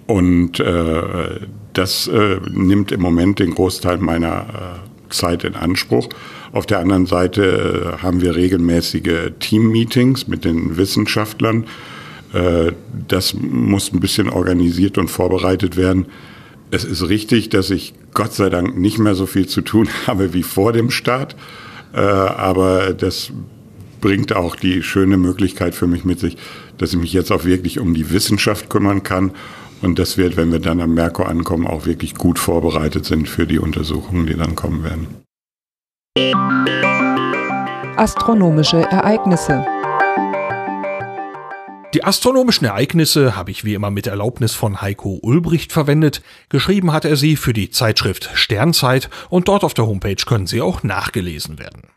Und 0.06 0.58
äh, 0.60 1.40
das 1.72 2.08
äh, 2.08 2.40
nimmt 2.50 2.92
im 2.92 3.00
Moment 3.00 3.38
den 3.38 3.54
Großteil 3.54 3.98
meiner 3.98 4.80
äh, 4.80 5.10
Zeit 5.10 5.44
in 5.44 5.54
Anspruch. 5.54 6.08
Auf 6.52 6.66
der 6.66 6.80
anderen 6.80 7.06
Seite 7.06 7.96
äh, 7.98 8.02
haben 8.02 8.20
wir 8.20 8.34
regelmäßige 8.34 9.32
Team-Meetings 9.38 10.28
mit 10.28 10.44
den 10.44 10.76
Wissenschaftlern. 10.76 11.64
Äh, 12.32 12.72
das 13.08 13.34
muss 13.34 13.92
ein 13.92 14.00
bisschen 14.00 14.28
organisiert 14.28 14.98
und 14.98 15.08
vorbereitet 15.08 15.76
werden. 15.76 16.06
Es 16.70 16.84
ist 16.84 17.08
richtig, 17.08 17.50
dass 17.50 17.70
ich 17.70 17.94
Gott 18.14 18.32
sei 18.32 18.48
Dank 18.48 18.78
nicht 18.78 18.98
mehr 18.98 19.14
so 19.14 19.26
viel 19.26 19.46
zu 19.46 19.60
tun 19.60 19.88
habe 20.06 20.34
wie 20.34 20.42
vor 20.42 20.72
dem 20.72 20.90
Start. 20.90 21.36
Aber 21.94 22.94
das 22.94 23.30
bringt 24.02 24.34
auch 24.34 24.56
die 24.56 24.82
schöne 24.82 25.16
Möglichkeit 25.16 25.74
für 25.74 25.86
mich 25.86 26.04
mit 26.04 26.20
sich, 26.20 26.36
dass 26.76 26.92
ich 26.92 26.98
mich 26.98 27.14
jetzt 27.14 27.32
auch 27.32 27.44
wirklich 27.44 27.78
um 27.78 27.94
die 27.94 28.10
Wissenschaft 28.10 28.68
kümmern 28.68 29.02
kann 29.02 29.32
und 29.80 29.98
dass 29.98 30.18
wir, 30.18 30.36
wenn 30.36 30.52
wir 30.52 30.58
dann 30.58 30.82
am 30.82 30.92
Merkur 30.92 31.28
ankommen, 31.28 31.66
auch 31.66 31.86
wirklich 31.86 32.14
gut 32.14 32.38
vorbereitet 32.38 33.06
sind 33.06 33.26
für 33.28 33.46
die 33.46 33.58
Untersuchungen, 33.58 34.26
die 34.26 34.36
dann 34.36 34.54
kommen 34.54 34.84
werden. 34.84 35.06
Astronomische 37.96 38.82
Ereignisse. 38.82 39.64
Die 41.94 42.04
astronomischen 42.04 42.66
Ereignisse 42.66 43.36
habe 43.36 43.50
ich 43.50 43.64
wie 43.64 43.74
immer 43.74 43.90
mit 43.90 44.06
Erlaubnis 44.06 44.54
von 44.54 44.80
Heiko 44.80 45.18
Ulbricht 45.22 45.72
verwendet. 45.72 46.22
Geschrieben 46.48 46.92
hat 46.92 47.04
er 47.04 47.16
sie 47.16 47.36
für 47.36 47.52
die 47.52 47.70
Zeitschrift 47.70 48.30
Sternzeit 48.34 49.10
und 49.28 49.48
dort 49.48 49.62
auf 49.62 49.74
der 49.74 49.86
Homepage 49.86 50.16
können 50.26 50.46
sie 50.46 50.62
auch 50.62 50.82
nachgelesen 50.82 51.58
werden. 51.58 51.91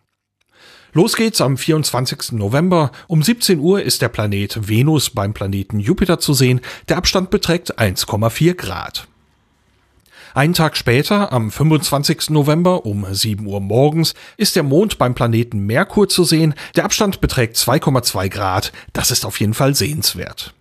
Los 0.98 1.18
geht's 1.18 1.42
am 1.42 1.58
24. 1.58 2.32
November. 2.32 2.90
Um 3.10 3.22
17 3.22 3.60
Uhr 3.60 3.82
ist 3.82 4.02
der 4.02 4.08
Planet 4.08 4.70
Venus 4.70 5.10
beim 5.10 5.34
Planeten 5.34 5.82
Jupiter 5.82 6.20
zu 6.20 6.34
sehen. 6.34 6.62
Der 6.88 6.96
Abstand 6.96 7.32
beträgt 7.32 7.78
1,4 7.78 8.54
Grad. 8.54 9.06
Einen 10.34 10.54
Tag 10.54 10.78
später, 10.78 11.34
am 11.34 11.52
25. 11.52 12.30
November 12.30 12.86
um 12.86 13.06
7 13.14 13.46
Uhr 13.46 13.60
morgens, 13.60 14.14
ist 14.38 14.56
der 14.56 14.64
Mond 14.64 14.98
beim 14.98 15.16
Planeten 15.16 15.66
Merkur 15.66 16.08
zu 16.08 16.24
sehen. 16.24 16.54
Der 16.78 16.86
Abstand 16.86 17.20
beträgt 17.20 17.58
2,2 17.58 18.30
Grad. 18.30 18.72
Das 18.94 19.12
ist 19.12 19.26
auf 19.26 19.42
jeden 19.42 19.54
Fall 19.54 19.76
sehenswert. 19.76 20.55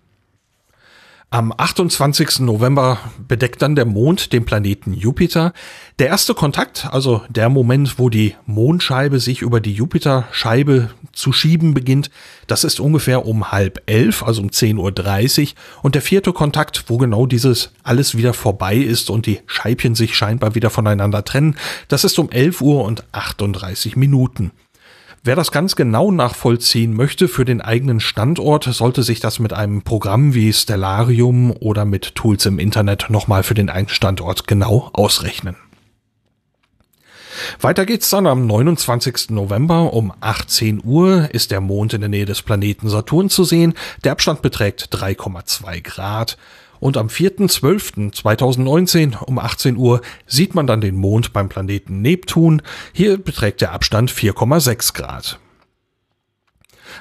Am 1.35 1.53
28. 1.53 2.39
November 2.43 3.01
bedeckt 3.27 3.61
dann 3.61 3.75
der 3.75 3.87
Mond 3.87 4.33
den 4.33 4.45
Planeten 4.45 4.95
Jupiter. 4.95 5.53
Der 5.99 6.07
erste 6.07 6.33
Kontakt, 6.33 6.87
also 6.93 7.23
der 7.29 7.49
Moment, 7.49 7.99
wo 7.99 8.09
die 8.09 8.37
Mondscheibe 8.47 9.19
sich 9.19 9.43
über 9.43 9.61
die 9.61 9.73
Jupiterscheibe 9.73 10.91
zu 11.13 11.33
schieben 11.33 11.75
beginnt, 11.75 12.13
das 12.47 12.63
ist 12.63 12.79
ungefähr 12.79 13.27
um 13.27 13.51
halb 13.51 13.83
elf, 13.87 14.23
also 14.23 14.43
um 14.43 14.51
10.30 14.51 15.43
Uhr. 15.43 15.49
Und 15.83 15.97
der 15.97 16.03
vierte 16.03 16.33
Kontakt, 16.33 16.85
wo 16.87 16.99
genau 16.99 17.27
dieses 17.27 17.73
alles 17.83 18.17
wieder 18.17 18.33
vorbei 18.33 18.77
ist 18.77 19.11
und 19.11 19.27
die 19.27 19.41
Scheibchen 19.47 19.97
sich 19.97 20.15
scheinbar 20.15 20.55
wieder 20.55 20.71
voneinander 20.71 21.25
trennen, 21.25 21.57
das 21.89 22.05
ist 22.05 22.17
um 22.21 22.31
11 22.31 22.61
Uhr 22.61 22.85
und 22.85 23.03
38 23.11 23.97
Minuten. 23.97 24.53
Wer 25.27 25.37
das 25.37 25.53
ganz 25.53 25.75
genau 25.75 26.11
nachvollziehen 26.11 26.93
möchte 26.93 27.29
für 27.29 27.47
den 27.47 27.63
eigenen 27.63 27.99
Standort, 27.99 28.65
sollte 28.65 29.03
sich 29.03 29.21
das 29.21 29.39
mit 29.39 29.55
einem 29.55 29.81
Programm 29.81 30.35
wie 30.35 30.53
Stellarium 30.53 31.51
oder 31.51 31.87
mit 31.87 32.15
Tools 32.15 32.45
im 32.45 32.59
Internet 32.59 33.07
nochmal 33.09 33.43
für 33.43 33.55
den 33.55 33.71
eigenen 33.71 33.89
Standort 33.89 34.47
genau 34.47 34.91
ausrechnen. 34.93 35.57
Weiter 37.59 37.87
geht's 37.87 38.11
dann 38.11 38.27
am 38.27 38.47
29. 38.47 39.31
November 39.31 39.95
um 39.95 40.13
18 40.21 40.83
Uhr 40.85 41.31
ist 41.33 41.51
der 41.51 41.63
Mond 41.63 41.95
in 41.95 42.03
der 42.03 42.11
Nähe 42.11 42.27
des 42.27 42.43
Planeten 42.43 42.91
Saturn 42.91 43.31
zu 43.31 43.45
sehen. 43.45 43.73
Der 44.05 44.13
Abstand 44.13 44.43
beträgt 44.43 44.95
3,2 44.95 45.81
Grad. 45.81 46.37
Und 46.85 46.97
am 46.99 47.07
4.12.2019 47.07 49.25
um 49.25 49.39
18 49.39 49.79
Uhr 49.79 50.03
sieht 50.27 50.55
man 50.55 50.67
dann 50.67 50.83
den 50.83 50.97
Mond 50.97 51.33
beim 51.33 51.49
Planeten 51.49 52.03
Neptun. 52.03 52.61
Hier 52.93 53.17
beträgt 53.17 53.63
der 53.63 53.73
Abstand 53.73 54.13
4,6 54.13 54.93
Grad. 54.93 55.39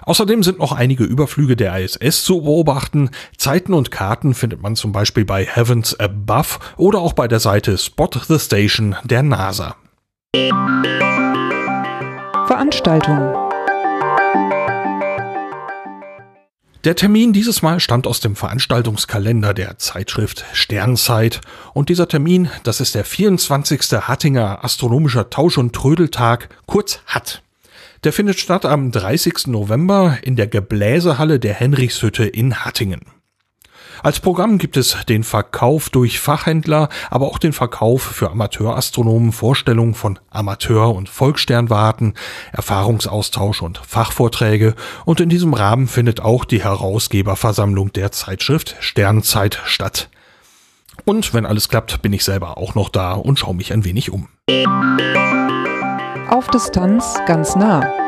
Außerdem 0.03 0.41
sind 0.41 0.59
noch 0.59 0.71
einige 0.71 1.03
Überflüge 1.03 1.57
der 1.57 1.77
ISS 1.77 2.23
zu 2.23 2.43
beobachten. 2.43 3.09
Zeiten 3.35 3.73
und 3.73 3.91
Karten 3.91 4.33
findet 4.33 4.61
man 4.61 4.77
zum 4.77 4.93
Beispiel 4.93 5.25
bei 5.25 5.43
Heavens 5.43 5.99
Above 5.99 6.59
oder 6.77 6.99
auch 6.99 7.11
bei 7.11 7.27
der 7.27 7.41
Seite 7.41 7.77
Spot 7.77 8.11
the 8.25 8.39
Station 8.39 8.95
der 9.03 9.21
NASA. 9.21 9.75
Veranstaltung 12.47 13.35
Der 16.83 16.97
Termin 16.97 17.31
dieses 17.31 17.61
Mal 17.61 17.79
stammt 17.79 18.07
aus 18.07 18.19
dem 18.19 18.35
Veranstaltungskalender 18.35 19.53
der 19.53 19.77
Zeitschrift 19.77 20.43
Sternzeit 20.51 21.39
und 21.73 21.87
dieser 21.87 22.09
Termin, 22.09 22.49
das 22.65 22.81
ist 22.81 22.93
der 22.93 23.05
24. 23.05 24.01
Hattinger 24.01 24.65
Astronomischer 24.65 25.29
Tausch- 25.29 25.57
und 25.57 25.73
Trödeltag, 25.73 26.49
kurz 26.65 26.99
HAT. 27.05 27.41
Der 28.03 28.11
findet 28.11 28.37
statt 28.37 28.65
am 28.65 28.91
30. 28.91 29.47
November 29.47 30.17
in 30.23 30.35
der 30.35 30.47
Gebläsehalle 30.47 31.39
der 31.39 31.53
Henrichshütte 31.53 32.25
in 32.25 32.65
Hattingen. 32.65 32.99
Als 34.01 34.19
Programm 34.19 34.57
gibt 34.57 34.77
es 34.77 34.97
den 35.07 35.23
Verkauf 35.23 35.89
durch 35.89 36.19
Fachhändler, 36.19 36.89
aber 37.09 37.27
auch 37.27 37.37
den 37.37 37.53
Verkauf 37.53 38.01
für 38.01 38.31
Amateurastronomen, 38.31 39.31
Vorstellungen 39.31 39.93
von 39.93 40.19
Amateur- 40.29 40.95
und 40.95 41.09
Volkssternwarten, 41.09 42.15
Erfahrungsaustausch 42.51 43.61
und 43.61 43.77
Fachvorträge 43.77 44.75
und 45.05 45.19
in 45.19 45.29
diesem 45.29 45.53
Rahmen 45.53 45.87
findet 45.87 46.21
auch 46.21 46.45
die 46.45 46.63
Herausgeberversammlung 46.63 47.93
der 47.93 48.11
Zeitschrift 48.11 48.75
Sternzeit 48.79 49.61
statt. 49.65 50.09
Und 51.05 51.33
wenn 51.33 51.45
alles 51.45 51.69
klappt, 51.69 52.01
bin 52.01 52.13
ich 52.13 52.23
selber 52.23 52.57
auch 52.57 52.75
noch 52.75 52.89
da 52.89 53.13
und 53.13 53.39
schaue 53.39 53.55
mich 53.55 53.73
ein 53.73 53.83
wenig 53.85 54.11
um. 54.11 54.27
Auf 56.29 56.47
Distanz 56.47 57.19
ganz 57.25 57.55
nah. 57.55 58.02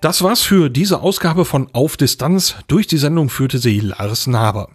Das 0.00 0.22
war's 0.22 0.40
für 0.40 0.70
diese 0.70 1.02
Ausgabe 1.02 1.44
von 1.44 1.68
Auf 1.74 1.98
Distanz. 1.98 2.54
Durch 2.68 2.86
die 2.86 2.96
Sendung 2.96 3.28
führte 3.28 3.58
sie 3.58 3.80
Lars 3.80 4.26
Naber. 4.26 4.70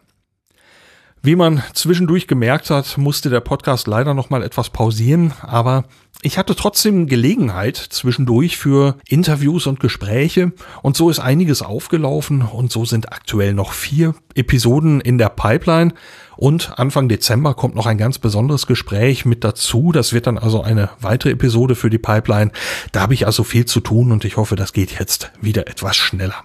Wie 1.26 1.36
man 1.36 1.64
zwischendurch 1.74 2.28
gemerkt 2.28 2.70
hat, 2.70 3.00
musste 3.00 3.32
der 3.32 3.40
Podcast 3.40 3.88
leider 3.88 4.14
noch 4.14 4.30
mal 4.30 4.44
etwas 4.44 4.70
pausieren, 4.70 5.34
aber 5.42 5.86
ich 6.22 6.38
hatte 6.38 6.56
trotzdem 6.56 7.08
Gelegenheit 7.08 7.78
zwischendurch 7.78 8.58
für 8.58 8.98
Interviews 9.08 9.66
und 9.66 9.80
Gespräche 9.80 10.52
und 10.84 10.96
so 10.96 11.10
ist 11.10 11.18
einiges 11.18 11.64
aufgelaufen 11.64 12.44
und 12.44 12.72
so 12.72 12.86
sind 12.86 13.12
aktuell 13.12 13.56
noch 13.56 13.74
vier 13.74 14.14
Episoden 14.36 15.02
in 15.02 15.18
der 15.18 15.30
Pipeline 15.30 15.96
und 16.38 16.78
Anfang 16.78 17.10
Dezember 17.10 17.56
kommt 17.56 17.74
noch 17.74 17.88
ein 17.88 17.98
ganz 17.98 18.20
besonderes 18.20 18.68
Gespräch 18.68 19.26
mit 19.26 19.44
dazu. 19.44 19.92
Das 19.92 20.14
wird 20.14 20.28
dann 20.28 20.38
also 20.38 20.62
eine 20.62 20.92
weitere 21.02 21.32
Episode 21.32 21.74
für 21.74 21.90
die 21.90 21.98
Pipeline. 21.98 22.52
Da 22.92 23.02
habe 23.02 23.16
ich 23.16 23.26
also 23.26 23.44
viel 23.44 23.66
zu 23.66 23.80
tun 23.80 24.12
und 24.12 24.26
ich 24.26 24.38
hoffe, 24.38 24.56
das 24.56 24.74
geht 24.74 25.00
jetzt 25.00 25.32
wieder 25.42 25.66
etwas 25.66 25.96
schneller. 25.96 26.44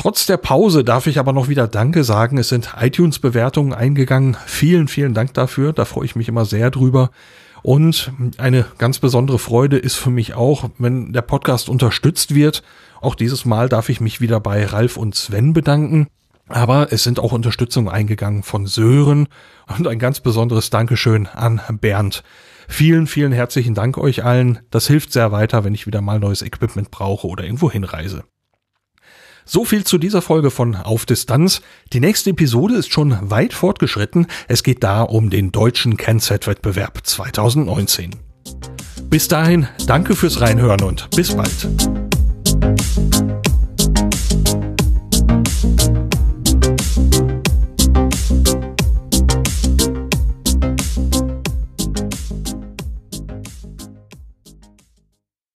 Trotz 0.00 0.24
der 0.24 0.38
Pause 0.38 0.82
darf 0.82 1.06
ich 1.06 1.18
aber 1.18 1.34
noch 1.34 1.48
wieder 1.48 1.68
Danke 1.68 2.04
sagen. 2.04 2.38
Es 2.38 2.48
sind 2.48 2.72
iTunes-Bewertungen 2.80 3.74
eingegangen. 3.74 4.34
Vielen, 4.46 4.88
vielen 4.88 5.12
Dank 5.12 5.34
dafür. 5.34 5.74
Da 5.74 5.84
freue 5.84 6.06
ich 6.06 6.16
mich 6.16 6.26
immer 6.26 6.46
sehr 6.46 6.70
drüber. 6.70 7.10
Und 7.62 8.10
eine 8.38 8.64
ganz 8.78 8.98
besondere 8.98 9.38
Freude 9.38 9.76
ist 9.76 9.96
für 9.96 10.08
mich 10.08 10.32
auch, 10.32 10.70
wenn 10.78 11.12
der 11.12 11.20
Podcast 11.20 11.68
unterstützt 11.68 12.34
wird. 12.34 12.62
Auch 13.02 13.14
dieses 13.14 13.44
Mal 13.44 13.68
darf 13.68 13.90
ich 13.90 14.00
mich 14.00 14.22
wieder 14.22 14.40
bei 14.40 14.64
Ralf 14.64 14.96
und 14.96 15.14
Sven 15.14 15.52
bedanken. 15.52 16.06
Aber 16.48 16.90
es 16.94 17.02
sind 17.02 17.20
auch 17.20 17.32
Unterstützungen 17.32 17.90
eingegangen 17.90 18.42
von 18.42 18.66
Sören 18.66 19.28
und 19.76 19.86
ein 19.86 19.98
ganz 19.98 20.20
besonderes 20.20 20.70
Dankeschön 20.70 21.26
an 21.26 21.60
Bernd. 21.78 22.22
Vielen, 22.68 23.06
vielen 23.06 23.32
herzlichen 23.32 23.74
Dank 23.74 23.98
euch 23.98 24.24
allen. 24.24 24.60
Das 24.70 24.86
hilft 24.86 25.12
sehr 25.12 25.30
weiter, 25.30 25.62
wenn 25.62 25.74
ich 25.74 25.86
wieder 25.86 26.00
mal 26.00 26.20
neues 26.20 26.40
Equipment 26.40 26.90
brauche 26.90 27.26
oder 27.26 27.44
irgendwo 27.44 27.70
hinreise. 27.70 28.24
So 29.52 29.64
viel 29.64 29.82
zu 29.82 29.98
dieser 29.98 30.22
Folge 30.22 30.52
von 30.52 30.76
Auf 30.76 31.06
Distanz. 31.06 31.60
Die 31.92 31.98
nächste 31.98 32.30
Episode 32.30 32.76
ist 32.76 32.92
schon 32.92 33.18
weit 33.32 33.52
fortgeschritten. 33.52 34.28
Es 34.46 34.62
geht 34.62 34.84
da 34.84 35.02
um 35.02 35.28
den 35.28 35.50
deutschen 35.50 35.96
CanSat-Wettbewerb 35.96 37.00
2019. 37.02 38.14
Bis 39.06 39.26
dahin, 39.26 39.66
danke 39.88 40.14
fürs 40.14 40.40
Reinhören 40.40 40.84
und 40.84 41.10
bis 41.10 41.34
bald. 41.34 41.68